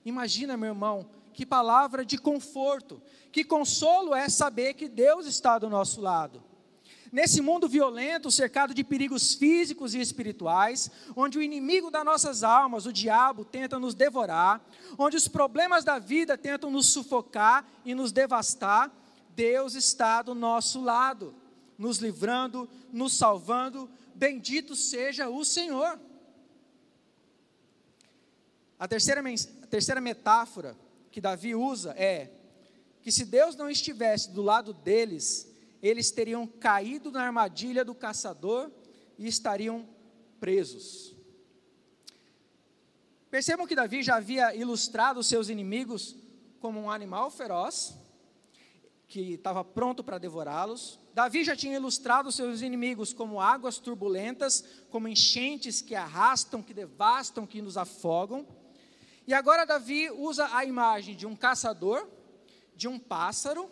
[0.05, 5.69] Imagina, meu irmão, que palavra de conforto, que consolo é saber que Deus está do
[5.69, 6.43] nosso lado.
[7.12, 12.87] Nesse mundo violento, cercado de perigos físicos e espirituais, onde o inimigo das nossas almas,
[12.87, 14.64] o diabo, tenta nos devorar,
[14.97, 18.93] onde os problemas da vida tentam nos sufocar e nos devastar,
[19.35, 21.35] Deus está do nosso lado,
[21.77, 23.90] nos livrando, nos salvando.
[24.14, 25.99] Bendito seja o Senhor.
[28.79, 29.21] A terceira,
[29.62, 30.77] a terceira metáfora
[31.11, 32.31] que Davi usa é
[33.03, 35.51] que se Deus não estivesse do lado deles,
[35.83, 38.70] eles teriam caído na armadilha do caçador
[39.18, 39.88] e estariam
[40.38, 41.16] presos.
[43.31, 46.16] Percebam que Davi já havia ilustrado seus inimigos
[46.59, 47.94] como um animal feroz,
[49.07, 50.99] que estava pronto para devorá-los.
[51.14, 57.46] Davi já tinha ilustrado seus inimigos como águas turbulentas, como enchentes que arrastam, que devastam,
[57.46, 58.46] que nos afogam.
[59.31, 62.05] E agora Davi usa a imagem de um caçador,
[62.75, 63.71] de um pássaro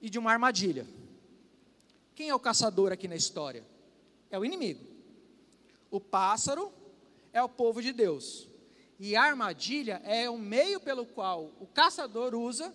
[0.00, 0.86] e de uma armadilha.
[2.14, 3.66] Quem é o caçador aqui na história?
[4.30, 4.86] É o inimigo.
[5.90, 6.72] O pássaro
[7.32, 8.46] é o povo de Deus.
[8.96, 12.72] E a armadilha é o meio pelo qual o caçador usa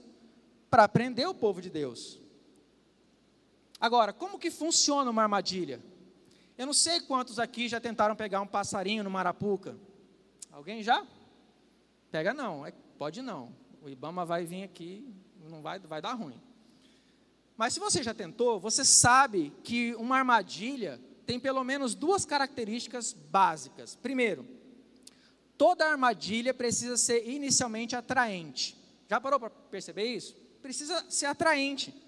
[0.69, 2.19] para prender o povo de Deus.
[3.79, 5.81] Agora, como que funciona uma armadilha?
[6.57, 9.77] Eu não sei quantos aqui já tentaram pegar um passarinho no Marapuca.
[10.51, 11.07] Alguém já?
[12.13, 13.51] Pega não, é, pode não.
[13.81, 15.03] O Ibama vai vir aqui,
[15.49, 16.39] não vai, vai dar ruim.
[17.57, 23.13] Mas se você já tentou, você sabe que uma armadilha tem pelo menos duas características
[23.13, 23.95] básicas.
[23.95, 24.47] Primeiro,
[25.57, 28.77] toda armadilha precisa ser inicialmente atraente.
[29.09, 30.35] Já parou para perceber isso?
[30.61, 31.99] Precisa ser atraente.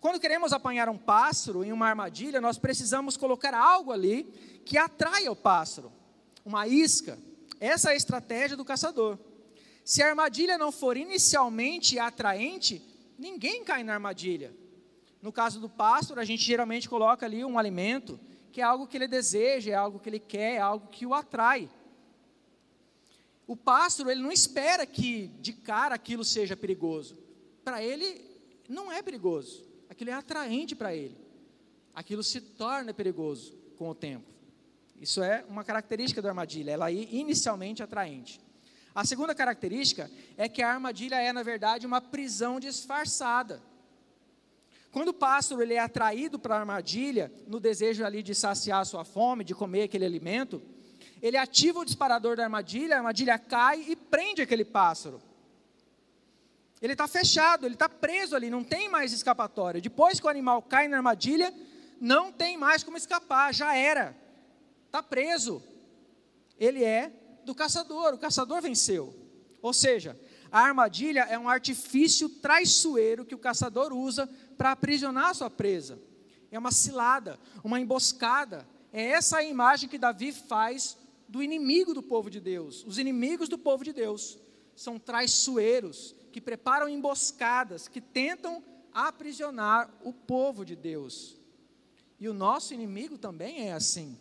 [0.00, 4.24] Quando queremos apanhar um pássaro em uma armadilha, nós precisamos colocar algo ali
[4.66, 5.92] que atraia o pássaro.
[6.44, 7.16] Uma isca.
[7.60, 9.16] Essa é a estratégia do caçador.
[9.84, 12.82] Se a armadilha não for inicialmente atraente,
[13.18, 14.54] ninguém cai na armadilha.
[15.20, 18.18] No caso do pássaro, a gente geralmente coloca ali um alimento,
[18.50, 21.12] que é algo que ele deseja, é algo que ele quer, é algo que o
[21.12, 21.68] atrai.
[23.46, 27.18] O pássaro, ele não espera que de cara aquilo seja perigoso.
[27.62, 28.24] Para ele,
[28.66, 29.66] não é perigoso.
[29.90, 31.16] Aquilo é atraente para ele.
[31.94, 34.32] Aquilo se torna perigoso com o tempo.
[34.98, 38.40] Isso é uma característica da armadilha, ela é inicialmente atraente.
[38.94, 43.60] A segunda característica é que a armadilha é, na verdade, uma prisão disfarçada.
[44.92, 49.04] Quando o pássaro ele é atraído para a armadilha, no desejo ali de saciar sua
[49.04, 50.62] fome, de comer aquele alimento,
[51.20, 55.20] ele ativa o disparador da armadilha, a armadilha cai e prende aquele pássaro.
[56.80, 59.80] Ele está fechado, ele está preso ali, não tem mais escapatória.
[59.80, 61.52] Depois que o animal cai na armadilha,
[62.00, 64.14] não tem mais como escapar, já era.
[64.86, 65.60] Está preso.
[66.56, 67.10] Ele é
[67.44, 69.14] do caçador, o caçador venceu.
[69.60, 70.18] Ou seja,
[70.50, 75.98] a armadilha é um artifício traiçoeiro que o caçador usa para aprisionar a sua presa.
[76.50, 78.66] É uma cilada, uma emboscada.
[78.92, 80.96] É essa a imagem que Davi faz
[81.28, 82.84] do inimigo do povo de Deus.
[82.86, 84.38] Os inimigos do povo de Deus
[84.76, 91.36] são traiçoeiros, que preparam emboscadas, que tentam aprisionar o povo de Deus.
[92.20, 94.16] E o nosso inimigo também é assim.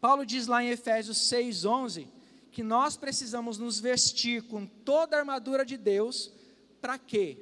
[0.00, 2.08] Paulo diz lá em Efésios 6:11
[2.52, 6.32] que nós precisamos nos vestir com toda a armadura de Deus,
[6.80, 7.38] para quê?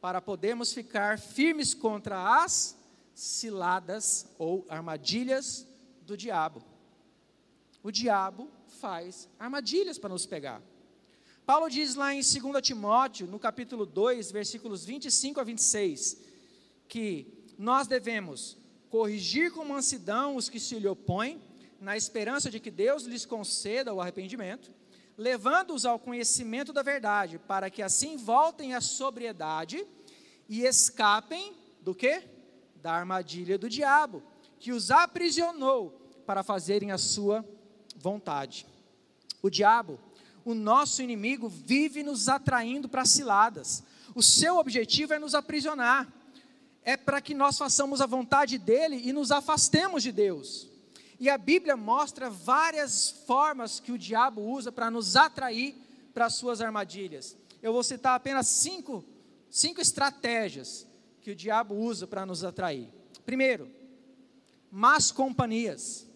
[0.00, 2.76] Para podermos ficar firmes contra as
[3.14, 5.66] ciladas ou armadilhas
[6.02, 6.62] do diabo.
[7.82, 8.48] O diabo
[8.80, 10.62] faz armadilhas para nos pegar.
[11.44, 16.18] Paulo diz lá em 2 Timóteo, no capítulo 2, versículos 25 a 26,
[16.86, 18.56] que nós devemos
[18.90, 21.40] corrigir com mansidão os que se lhe opõem,
[21.80, 24.72] na esperança de que Deus lhes conceda o arrependimento,
[25.16, 29.84] levando-os ao conhecimento da verdade, para que assim voltem à sobriedade
[30.48, 32.22] e escapem do que?
[32.76, 34.22] Da armadilha do diabo,
[34.58, 35.90] que os aprisionou
[36.26, 37.44] para fazerem a sua
[37.96, 38.66] vontade.
[39.42, 39.98] O diabo,
[40.44, 43.82] o nosso inimigo, vive nos atraindo para ciladas.
[44.14, 46.12] O seu objetivo é nos aprisionar.
[46.82, 50.68] É para que nós façamos a vontade dele e nos afastemos de Deus.
[51.18, 55.74] E a Bíblia mostra várias formas que o diabo usa para nos atrair
[56.14, 57.36] para as suas armadilhas.
[57.60, 59.04] Eu vou citar apenas cinco,
[59.50, 60.86] cinco estratégias
[61.20, 62.88] que o diabo usa para nos atrair.
[63.26, 63.68] Primeiro,
[64.70, 66.06] más companhias.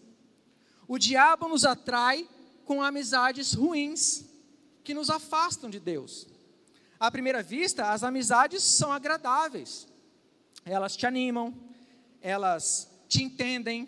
[0.87, 2.27] O diabo nos atrai
[2.65, 4.25] com amizades ruins,
[4.83, 6.27] que nos afastam de Deus.
[6.99, 9.87] À primeira vista, as amizades são agradáveis,
[10.65, 11.53] elas te animam,
[12.21, 13.87] elas te entendem,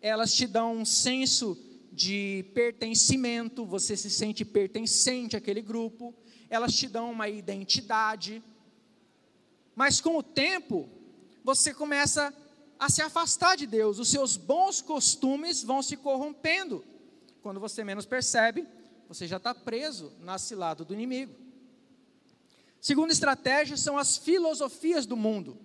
[0.00, 1.56] elas te dão um senso
[1.92, 6.14] de pertencimento, você se sente pertencente àquele grupo,
[6.48, 8.42] elas te dão uma identidade.
[9.74, 10.88] Mas com o tempo,
[11.42, 12.32] você começa
[12.78, 16.84] a se afastar de Deus, os seus bons costumes vão se corrompendo.
[17.42, 18.66] Quando você menos percebe,
[19.08, 21.34] você já está preso na cilada do inimigo.
[22.80, 25.58] Segunda estratégia são as filosofias do mundo.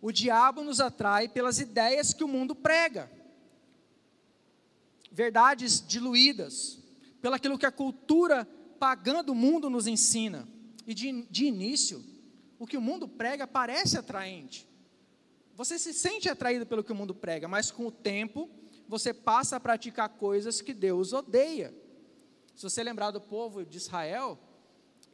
[0.00, 3.17] O diabo nos atrai pelas ideias que o mundo prega
[5.18, 6.78] verdades diluídas,
[7.20, 8.44] pelaquilo que a cultura
[8.78, 10.48] pagã do mundo nos ensina.
[10.86, 12.04] E de, de início,
[12.56, 14.68] o que o mundo prega parece atraente.
[15.56, 18.48] Você se sente atraído pelo que o mundo prega, mas com o tempo,
[18.86, 21.74] você passa a praticar coisas que Deus odeia.
[22.54, 24.38] Se você lembrar do povo de Israel,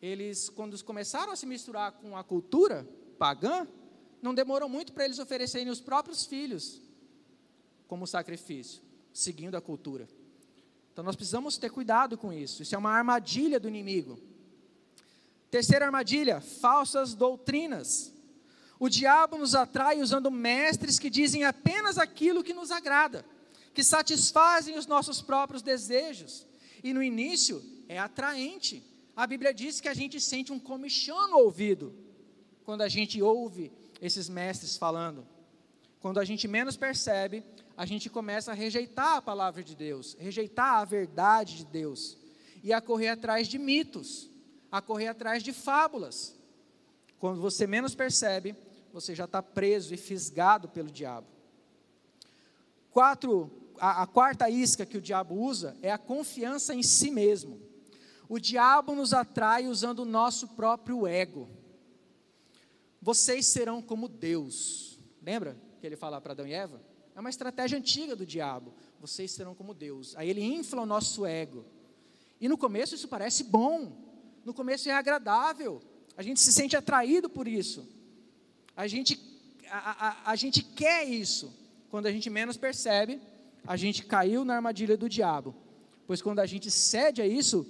[0.03, 2.87] eles, quando começaram a se misturar com a cultura
[3.19, 3.67] pagã,
[4.21, 6.83] não demorou muito para eles oferecerem os próprios filhos
[7.89, 10.09] como sacrifício seguindo a cultura.
[10.93, 12.63] Então nós precisamos ter cuidado com isso.
[12.63, 14.19] Isso é uma armadilha do inimigo.
[15.51, 18.13] Terceira armadilha: falsas doutrinas.
[18.79, 23.25] O diabo nos atrai usando mestres que dizem apenas aquilo que nos agrada,
[23.73, 26.45] que satisfazem os nossos próprios desejos.
[26.83, 28.83] E no início é atraente.
[29.17, 31.95] A Bíblia diz que a gente sente um comichão no ouvido
[32.65, 33.71] quando a gente ouve
[34.03, 35.27] esses mestres falando.
[36.01, 37.45] Quando a gente menos percebe,
[37.77, 42.17] a gente começa a rejeitar a palavra de Deus, rejeitar a verdade de Deus
[42.63, 44.31] e a correr atrás de mitos,
[44.71, 46.35] a correr atrás de fábulas.
[47.19, 48.55] Quando você menos percebe,
[48.93, 51.27] você já está preso e fisgado pelo diabo.
[52.91, 57.61] Quatro, a, a quarta isca que o diabo usa é a confiança em si mesmo.
[58.29, 61.49] O diabo nos atrai usando o nosso próprio ego.
[63.03, 64.99] Vocês serão como Deus.
[65.21, 66.81] Lembra que ele fala para Adão e Eva?
[67.15, 68.75] É uma estratégia antiga do diabo.
[69.01, 70.17] Vocês serão como Deus.
[70.17, 71.65] Aí ele infla o nosso ego.
[72.41, 73.93] E no começo isso parece bom.
[74.45, 75.81] No começo é agradável.
[76.17, 77.89] A gente se sente atraído por isso.
[78.77, 79.21] A gente,
[79.71, 81.53] a, a, a gente quer isso.
[81.91, 83.21] Quando a gente menos percebe,
[83.67, 85.55] a gente caiu na armadilha do diabo.
[86.07, 87.67] Pois quando a gente cede a isso,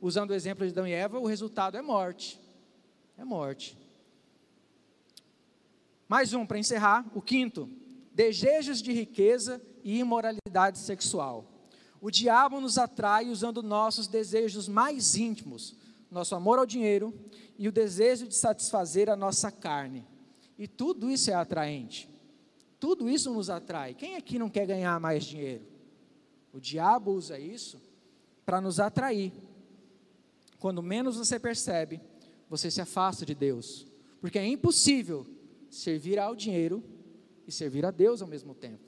[0.00, 2.40] usando o exemplo de Adão e Eva, o resultado é morte.
[3.18, 3.76] É morte.
[6.08, 7.68] Mais um para encerrar, o quinto:
[8.14, 11.50] desejos de riqueza e imoralidade sexual.
[12.00, 15.74] O diabo nos atrai usando nossos desejos mais íntimos,
[16.10, 17.12] nosso amor ao dinheiro
[17.58, 20.06] e o desejo de satisfazer a nossa carne.
[20.56, 22.08] E tudo isso é atraente.
[22.78, 23.94] Tudo isso nos atrai.
[23.94, 25.64] Quem aqui não quer ganhar mais dinheiro?
[26.52, 27.80] O diabo usa isso
[28.46, 29.32] para nos atrair.
[30.58, 32.00] Quando menos você percebe,
[32.48, 33.86] você se afasta de Deus.
[34.20, 35.26] Porque é impossível
[35.68, 36.84] servir ao dinheiro
[37.46, 38.82] e servir a Deus ao mesmo tempo.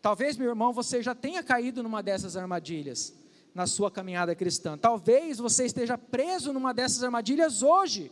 [0.00, 3.14] Talvez, meu irmão, você já tenha caído numa dessas armadilhas
[3.54, 4.78] na sua caminhada cristã.
[4.78, 8.10] Talvez você esteja preso numa dessas armadilhas hoje.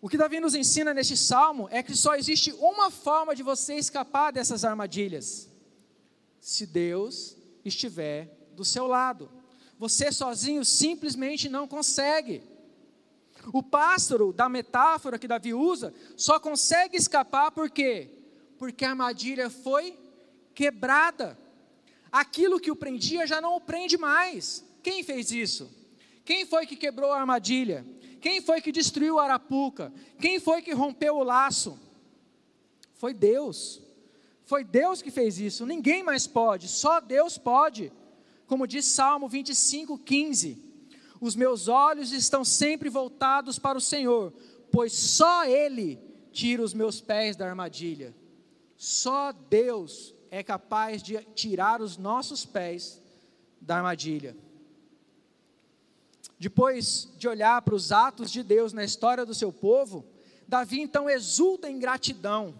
[0.00, 3.74] O que Davi nos ensina neste salmo é que só existe uma forma de você
[3.74, 5.48] escapar dessas armadilhas:
[6.40, 9.30] se Deus estiver do seu lado.
[9.78, 12.42] Você sozinho simplesmente não consegue.
[13.52, 18.10] O pássaro da metáfora que Davi usa só consegue escapar por quê?
[18.58, 19.96] Porque a armadilha foi
[20.54, 21.38] quebrada.
[22.10, 24.64] Aquilo que o prendia já não o prende mais.
[24.82, 25.70] Quem fez isso?
[26.24, 27.86] Quem foi que quebrou a armadilha?
[28.20, 29.92] Quem foi que destruiu a arapuca?
[30.20, 31.78] Quem foi que rompeu o laço?
[32.94, 33.80] Foi Deus.
[34.44, 35.64] Foi Deus que fez isso.
[35.64, 37.92] Ninguém mais pode, só Deus pode.
[38.46, 40.67] Como diz Salmo 25, 15
[41.20, 44.32] os meus olhos estão sempre voltados para o Senhor,
[44.70, 45.98] pois só Ele
[46.32, 48.14] tira os meus pés da armadilha.
[48.76, 53.02] Só Deus é capaz de tirar os nossos pés
[53.60, 54.36] da armadilha.
[56.38, 60.04] Depois de olhar para os atos de Deus na história do seu povo,
[60.46, 62.54] Davi então exulta em gratidão,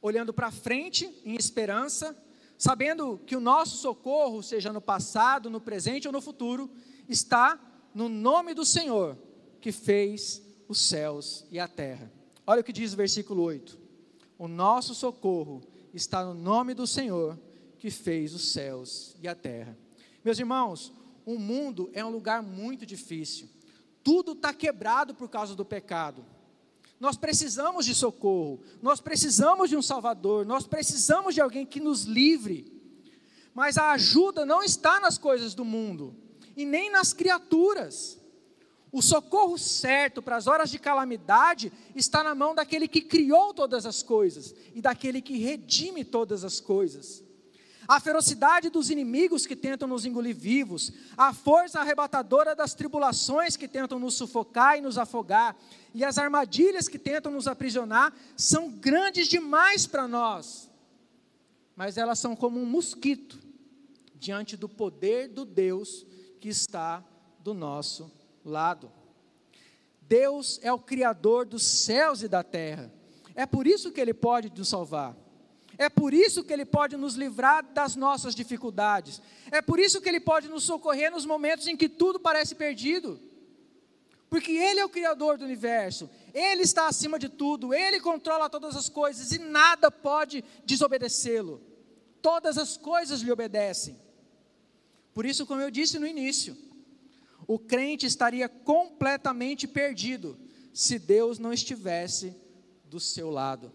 [0.00, 2.16] olhando para frente em esperança,
[2.56, 6.70] sabendo que o nosso socorro, seja no passado, no presente ou no futuro,
[7.08, 7.58] está
[7.94, 9.16] no nome do Senhor
[9.60, 12.12] que fez os céus e a terra.
[12.46, 13.78] Olha o que diz o versículo 8:
[14.38, 17.38] O nosso socorro está no nome do Senhor
[17.78, 19.76] que fez os céus e a terra.
[20.24, 20.92] Meus irmãos,
[21.24, 23.48] o mundo é um lugar muito difícil.
[24.02, 26.24] Tudo está quebrado por causa do pecado.
[26.98, 32.04] Nós precisamos de socorro, nós precisamos de um Salvador, nós precisamos de alguém que nos
[32.04, 32.72] livre.
[33.52, 36.14] Mas a ajuda não está nas coisas do mundo,
[36.56, 38.18] e nem nas criaturas.
[38.90, 43.84] O socorro certo para as horas de calamidade está na mão daquele que criou todas
[43.84, 47.22] as coisas e daquele que redime todas as coisas.
[47.88, 53.68] A ferocidade dos inimigos que tentam nos engolir vivos, a força arrebatadora das tribulações que
[53.68, 55.56] tentam nos sufocar e nos afogar,
[55.94, 60.68] e as armadilhas que tentam nos aprisionar, são grandes demais para nós.
[61.76, 63.38] Mas elas são como um mosquito
[64.14, 66.04] diante do poder do Deus
[66.40, 67.04] que está
[67.40, 68.10] do nosso
[68.44, 68.90] lado.
[70.00, 72.92] Deus é o Criador dos céus e da terra.
[73.34, 75.16] É por isso que Ele pode nos salvar.
[75.78, 79.20] É por isso que Ele pode nos livrar das nossas dificuldades.
[79.50, 83.20] É por isso que Ele pode nos socorrer nos momentos em que tudo parece perdido.
[84.30, 88.74] Porque Ele é o Criador do universo, Ele está acima de tudo, Ele controla todas
[88.74, 91.60] as coisas e nada pode desobedecê-lo.
[92.20, 93.96] Todas as coisas lhe obedecem.
[95.16, 96.54] Por isso, como eu disse no início,
[97.46, 100.36] o crente estaria completamente perdido
[100.74, 102.36] se Deus não estivesse
[102.84, 103.72] do seu lado.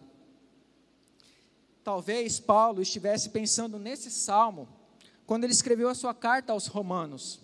[1.84, 4.70] Talvez Paulo estivesse pensando nesse salmo
[5.26, 7.40] quando ele escreveu a sua carta aos Romanos.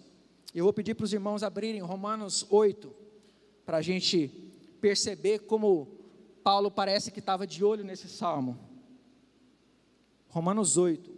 [0.54, 2.94] Eu vou pedir para os irmãos abrirem Romanos 8,
[3.66, 4.28] para a gente
[4.80, 5.88] perceber como
[6.44, 8.60] Paulo parece que estava de olho nesse salmo.
[10.30, 11.17] Romanos 8.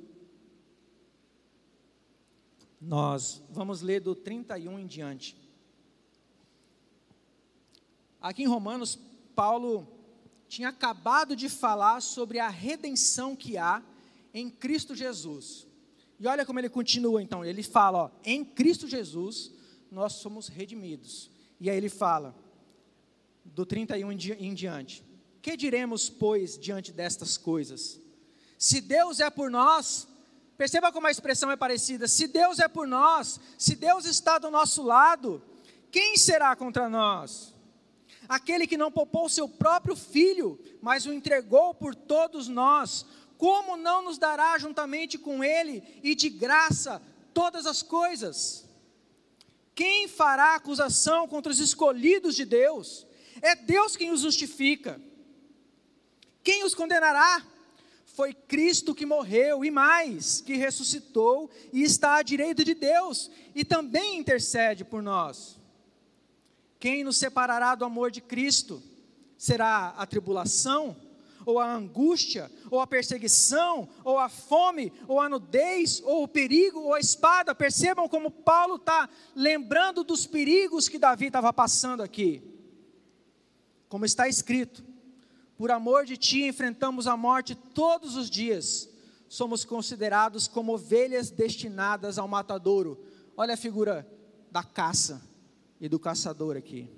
[2.81, 5.35] Nós vamos ler do 31 em diante.
[8.21, 8.97] Aqui em Romanos,
[9.35, 9.87] Paulo
[10.47, 13.83] tinha acabado de falar sobre a redenção que há
[14.33, 15.67] em Cristo Jesus.
[16.19, 19.51] E olha como ele continua então, ele fala, ó, em Cristo Jesus
[19.91, 21.29] nós somos redimidos.
[21.59, 22.35] E aí ele fala,
[23.43, 25.03] do 31 em diante:
[25.41, 27.99] Que diremos, pois, diante destas coisas?
[28.57, 30.07] Se Deus é por nós,
[30.59, 32.05] Perceba como a expressão é parecida.
[32.05, 35.41] Se Deus é por nós, se Deus está do nosso lado,
[35.89, 37.55] quem será contra nós?
[38.27, 43.05] Aquele que não poupou seu próprio filho, mas o entregou por todos nós,
[43.37, 47.01] como não nos dará juntamente com ele e de graça
[47.33, 48.65] todas as coisas?
[49.73, 53.07] Quem fará acusação contra os escolhidos de Deus?
[53.41, 54.99] É Deus quem os justifica.
[56.43, 57.45] Quem os condenará?
[58.19, 63.63] Foi Cristo que morreu e mais, que ressuscitou e está à direita de Deus e
[63.63, 65.57] também intercede por nós.
[66.77, 68.83] Quem nos separará do amor de Cristo?
[69.37, 70.97] Será a tribulação?
[71.45, 76.81] ou a angústia, ou a perseguição, ou a fome, ou a nudez, ou o perigo,
[76.81, 77.55] ou a espada.
[77.55, 82.43] Percebam como Paulo está lembrando dos perigos que Davi estava passando aqui.
[83.87, 84.83] Como está escrito:
[85.59, 88.89] por amor de ti enfrentamos a morte todos os dias,
[89.27, 92.97] somos considerados como ovelhas destinadas ao matadouro.
[93.35, 94.07] Olha a figura
[94.49, 95.21] da caça
[95.77, 96.89] e do caçador aqui.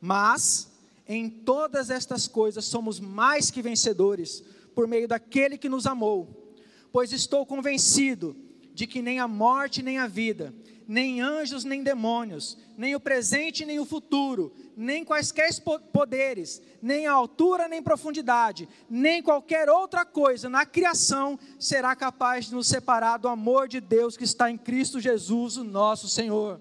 [0.00, 0.70] Mas
[1.08, 6.54] em todas estas coisas somos mais que vencedores, por meio daquele que nos amou.
[6.92, 8.36] Pois estou convencido
[8.72, 10.54] de que nem a morte, nem a vida,
[10.90, 15.48] nem anjos, nem demônios, nem o presente, nem o futuro, nem quaisquer
[15.92, 22.56] poderes, nem a altura, nem profundidade, nem qualquer outra coisa na criação será capaz de
[22.56, 26.60] nos separar do amor de Deus que está em Cristo Jesus, o nosso Senhor.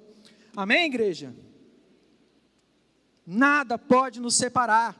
[0.55, 1.33] Amém, igreja?
[3.25, 4.95] Nada pode nos separar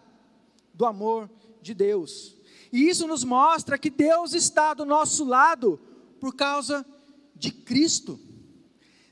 [0.74, 1.30] do amor
[1.62, 2.36] de Deus.
[2.74, 5.80] E isso nos mostra que Deus está do nosso lado
[6.20, 6.84] por causa
[7.36, 8.20] de Cristo.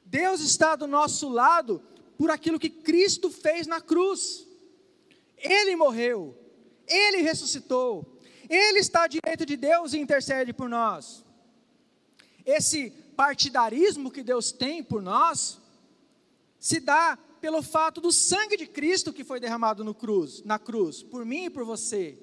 [0.10, 1.82] Deus está do nosso lado
[2.18, 4.48] por aquilo que Cristo fez na cruz.
[5.38, 6.36] Ele morreu,
[6.88, 8.18] ele ressuscitou,
[8.50, 11.24] ele está à direita de Deus e intercede por nós.
[12.46, 15.60] Esse partidarismo que Deus tem por nós
[16.60, 21.04] se dá pelo fato do sangue de Cristo que foi derramado no cruz, na cruz,
[21.04, 22.18] por mim e por você.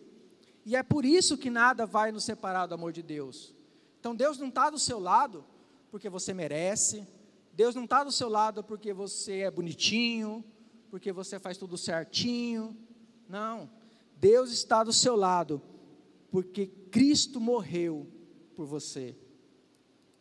[0.65, 3.55] E é por isso que nada vai nos separar do amor de Deus.
[4.01, 5.45] Então Deus não está do seu lado
[5.91, 7.07] porque você merece,
[7.55, 10.45] Deus não está do seu lado porque você é bonitinho,
[10.91, 12.77] porque você faz tudo certinho.
[13.29, 13.71] Não.
[14.17, 15.63] Deus está do seu lado
[16.31, 18.09] porque Cristo morreu
[18.57, 19.17] por você.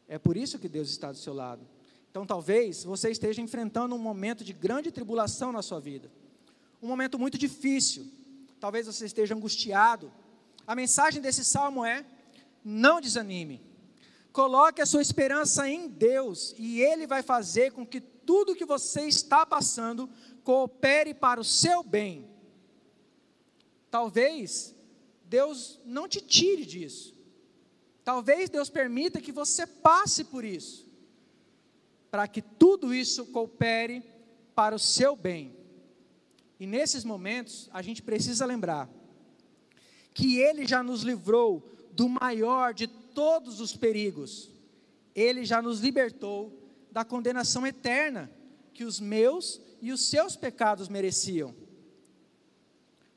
[0.08, 1.68] É por isso que Deus está do seu lado.
[2.12, 6.12] Então, talvez você esteja enfrentando um momento de grande tribulação na sua vida,
[6.80, 8.06] um momento muito difícil.
[8.60, 10.12] Talvez você esteja angustiado.
[10.68, 12.06] A mensagem desse salmo é:
[12.64, 13.60] não desanime.
[14.34, 19.02] Coloque a sua esperança em Deus e Ele vai fazer com que tudo que você
[19.02, 20.10] está passando
[20.44, 22.28] coopere para o seu bem.
[23.92, 24.74] Talvez
[25.26, 27.16] Deus não te tire disso.
[28.04, 30.92] Talvez Deus permita que você passe por isso
[32.10, 34.04] para que tudo isso coopere
[34.56, 35.56] para o seu bem.
[36.60, 38.90] E nesses momentos, a gente precisa lembrar
[40.14, 44.52] que Ele já nos livrou do maior de todos os perigos.
[45.16, 48.32] Ele já nos libertou da condenação eterna
[48.74, 51.54] que os meus e os seus pecados mereciam.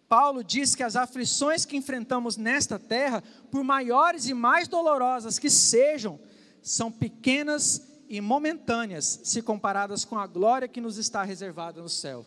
[0.08, 5.50] Paulo diz que as aflições que enfrentamos nesta terra, por maiores e mais dolorosas que
[5.50, 6.20] sejam,
[6.62, 12.24] são pequenas e momentâneas se comparadas com a glória que nos está reservada no céu.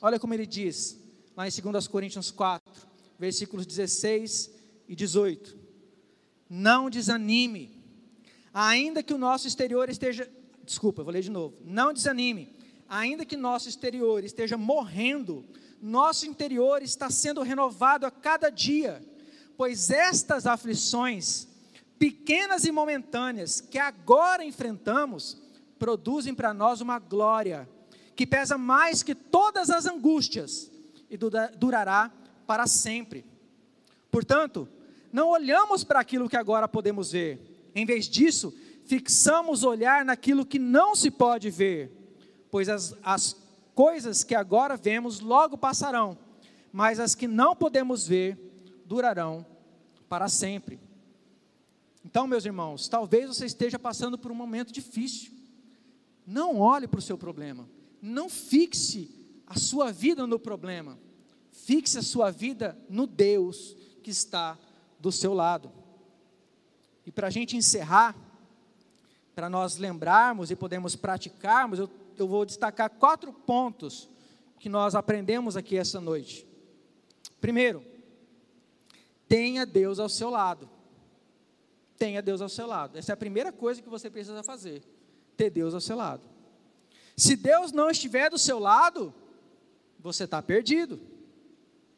[0.00, 0.98] Olha como ele diz,
[1.36, 2.86] lá em 2 Coríntios 4,
[3.18, 4.50] versículos 16
[4.88, 5.65] e 18:
[6.48, 7.70] Não desanime,
[8.52, 10.30] ainda que o nosso exterior esteja.
[10.64, 11.56] Desculpa, vou ler de novo.
[11.64, 12.52] Não desanime,
[12.88, 15.44] ainda que nosso exterior esteja morrendo,
[15.80, 19.04] nosso interior está sendo renovado a cada dia,
[19.56, 21.48] pois estas aflições
[21.98, 25.40] pequenas e momentâneas que agora enfrentamos,
[25.78, 27.68] produzem para nós uma glória
[28.14, 30.70] que pesa mais que todas as angústias
[31.10, 31.18] e
[31.58, 32.10] durará
[32.46, 33.24] para sempre.
[34.10, 34.68] Portanto,
[35.16, 38.54] não olhamos para aquilo que agora podemos ver, em vez disso,
[38.84, 41.90] fixamos olhar naquilo que não se pode ver,
[42.50, 43.34] pois as, as
[43.74, 46.18] coisas que agora vemos logo passarão,
[46.70, 48.36] mas as que não podemos ver
[48.84, 49.46] durarão
[50.06, 50.78] para sempre.
[52.04, 55.32] Então, meus irmãos, talvez você esteja passando por um momento difícil.
[56.26, 57.66] Não olhe para o seu problema.
[58.02, 59.10] Não fixe
[59.46, 60.98] a sua vida no problema.
[61.50, 64.58] Fixe a sua vida no Deus que está
[64.98, 65.72] do seu lado.
[67.04, 68.16] E para a gente encerrar,
[69.34, 74.08] para nós lembrarmos e podermos praticarmos, eu, eu vou destacar quatro pontos
[74.58, 76.46] que nós aprendemos aqui essa noite.
[77.40, 77.84] Primeiro,
[79.28, 80.68] tenha Deus ao seu lado
[81.96, 82.98] tenha Deus ao seu lado.
[82.98, 84.82] Essa é a primeira coisa que você precisa fazer:
[85.36, 86.22] ter Deus ao seu lado.
[87.16, 89.12] Se Deus não estiver do seu lado,
[89.98, 91.00] você está perdido.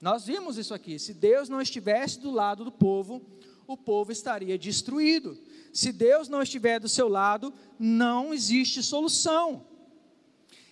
[0.01, 0.99] Nós vimos isso aqui.
[0.99, 3.20] Se Deus não estivesse do lado do povo,
[3.66, 5.38] o povo estaria destruído.
[5.72, 9.66] Se Deus não estiver do seu lado, não existe solução.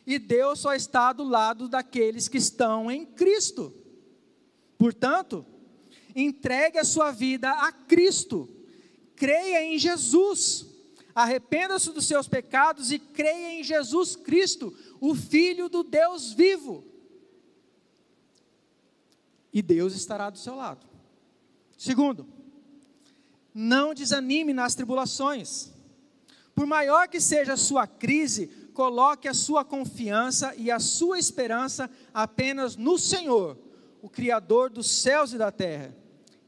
[0.07, 3.73] E Deus só está do lado daqueles que estão em Cristo.
[4.79, 5.45] Portanto,
[6.15, 8.49] entregue a sua vida a Cristo.
[9.17, 10.67] Creia em Jesus.
[11.15, 16.85] Arrependa-se dos seus pecados e creia em Jesus Cristo, o Filho do Deus vivo.
[19.57, 20.87] E Deus estará do seu lado.
[21.79, 22.27] Segundo,
[23.55, 25.73] não desanime nas tribulações.
[26.55, 31.91] Por maior que seja a sua crise, coloque a sua confiança e a sua esperança
[32.13, 33.57] apenas no Senhor,
[34.03, 35.97] o Criador dos céus e da terra.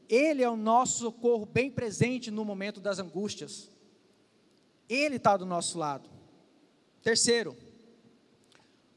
[0.07, 3.71] Ele é o nosso socorro bem presente no momento das angústias.
[4.87, 6.07] Ele está do nosso lado.
[7.01, 7.57] Terceiro,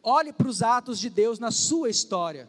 [0.02, 2.46] olhe para os atos de Deus na sua história.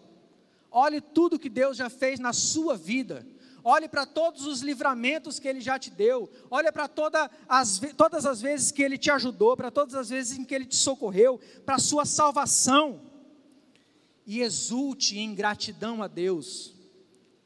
[0.76, 3.24] Olhe tudo que Deus já fez na sua vida.
[3.64, 6.28] Olhe para todos os livramentos que Ele já te deu.
[6.50, 10.38] Olhe para toda as, todas as vezes que Ele te ajudou, para todas as vezes
[10.38, 13.02] em que Ele te socorreu, para a sua salvação.
[14.26, 16.74] E exulte em gratidão a Deus,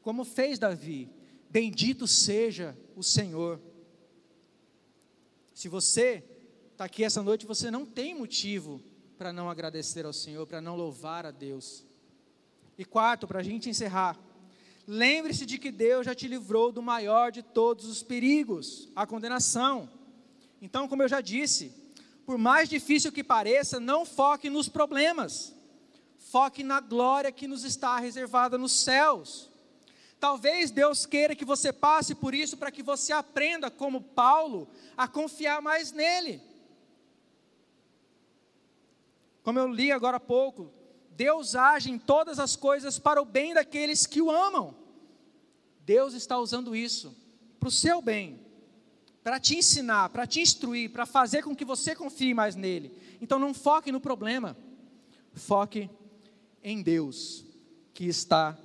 [0.00, 1.10] como fez Davi.
[1.50, 3.60] Bendito seja o Senhor.
[5.52, 6.24] Se você
[6.72, 8.82] está aqui essa noite, você não tem motivo
[9.18, 11.84] para não agradecer ao Senhor, para não louvar a Deus.
[12.78, 14.16] E quarto, para a gente encerrar,
[14.86, 19.90] lembre-se de que Deus já te livrou do maior de todos os perigos, a condenação.
[20.62, 21.74] Então, como eu já disse,
[22.24, 25.52] por mais difícil que pareça, não foque nos problemas,
[26.30, 29.50] foque na glória que nos está reservada nos céus.
[30.20, 35.08] Talvez Deus queira que você passe por isso para que você aprenda, como Paulo, a
[35.08, 36.40] confiar mais nele.
[39.42, 40.77] Como eu li agora há pouco,
[41.18, 44.72] Deus age em todas as coisas para o bem daqueles que o amam.
[45.84, 47.12] Deus está usando isso
[47.58, 48.38] para o seu bem,
[49.24, 52.96] para te ensinar, para te instruir, para fazer com que você confie mais nele.
[53.20, 54.56] Então não foque no problema,
[55.34, 55.90] foque
[56.62, 57.44] em Deus
[57.92, 58.56] que está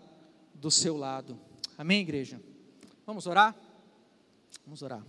[0.53, 1.39] do seu lado.
[1.75, 2.39] Amém, igreja?
[3.03, 3.55] Vamos orar?
[4.63, 5.03] Vamos orar.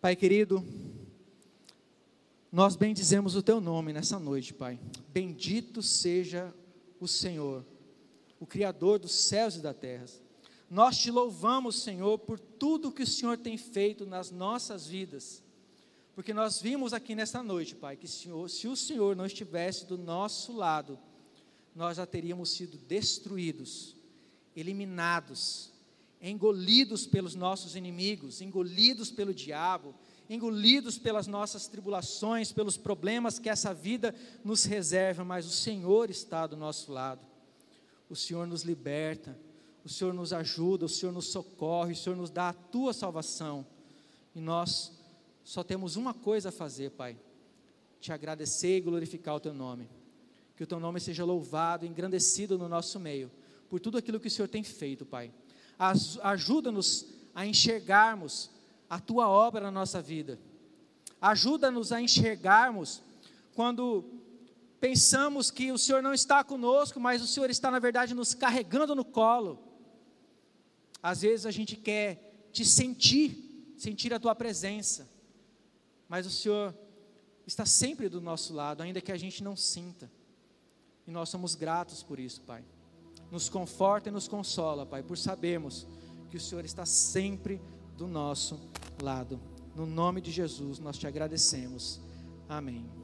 [0.00, 0.64] Pai querido,
[2.52, 4.78] nós bendizemos o teu nome nessa noite, Pai.
[5.08, 6.52] Bendito seja
[6.98, 7.64] o Senhor,
[8.40, 10.06] o Criador dos céus e da terra.
[10.68, 15.42] Nós te louvamos, Senhor, por tudo que o Senhor tem feito nas nossas vidas.
[16.14, 19.96] Porque nós vimos aqui nesta noite, Pai, que Senhor, se o Senhor não estivesse do
[19.96, 20.98] nosso lado,
[21.74, 23.96] nós já teríamos sido destruídos,
[24.56, 25.70] eliminados,
[26.20, 29.94] engolidos pelos nossos inimigos, engolidos pelo diabo,
[30.30, 34.14] engolidos pelas nossas tribulações, pelos problemas que essa vida
[34.44, 37.20] nos reserva, mas o Senhor está do nosso lado.
[38.08, 39.36] O Senhor nos liberta,
[39.84, 43.66] o Senhor nos ajuda, o Senhor nos socorre, o Senhor nos dá a tua salvação.
[44.32, 44.92] E nós
[45.42, 47.16] só temos uma coisa a fazer, Pai:
[48.00, 49.88] te agradecer e glorificar o teu nome.
[50.56, 53.32] Que o teu nome seja louvado, engrandecido no nosso meio,
[53.68, 55.32] por tudo aquilo que o Senhor tem feito, Pai.
[56.22, 58.50] Ajuda-nos a enxergarmos
[58.90, 60.36] a tua obra na nossa vida.
[61.20, 63.00] Ajuda-nos a enxergarmos
[63.54, 64.04] quando
[64.80, 68.96] pensamos que o Senhor não está conosco, mas o Senhor está, na verdade, nos carregando
[68.96, 69.62] no colo.
[71.00, 75.08] Às vezes a gente quer te sentir, sentir a tua presença,
[76.08, 76.74] mas o Senhor
[77.46, 80.10] está sempre do nosso lado, ainda que a gente não sinta.
[81.06, 82.64] E nós somos gratos por isso, Pai.
[83.30, 85.86] Nos conforta e nos consola, Pai, por sabermos
[86.28, 87.60] que o Senhor está sempre
[88.00, 88.58] do nosso
[89.02, 89.38] lado.
[89.76, 92.00] No nome de Jesus, nós te agradecemos.
[92.48, 92.99] Amém.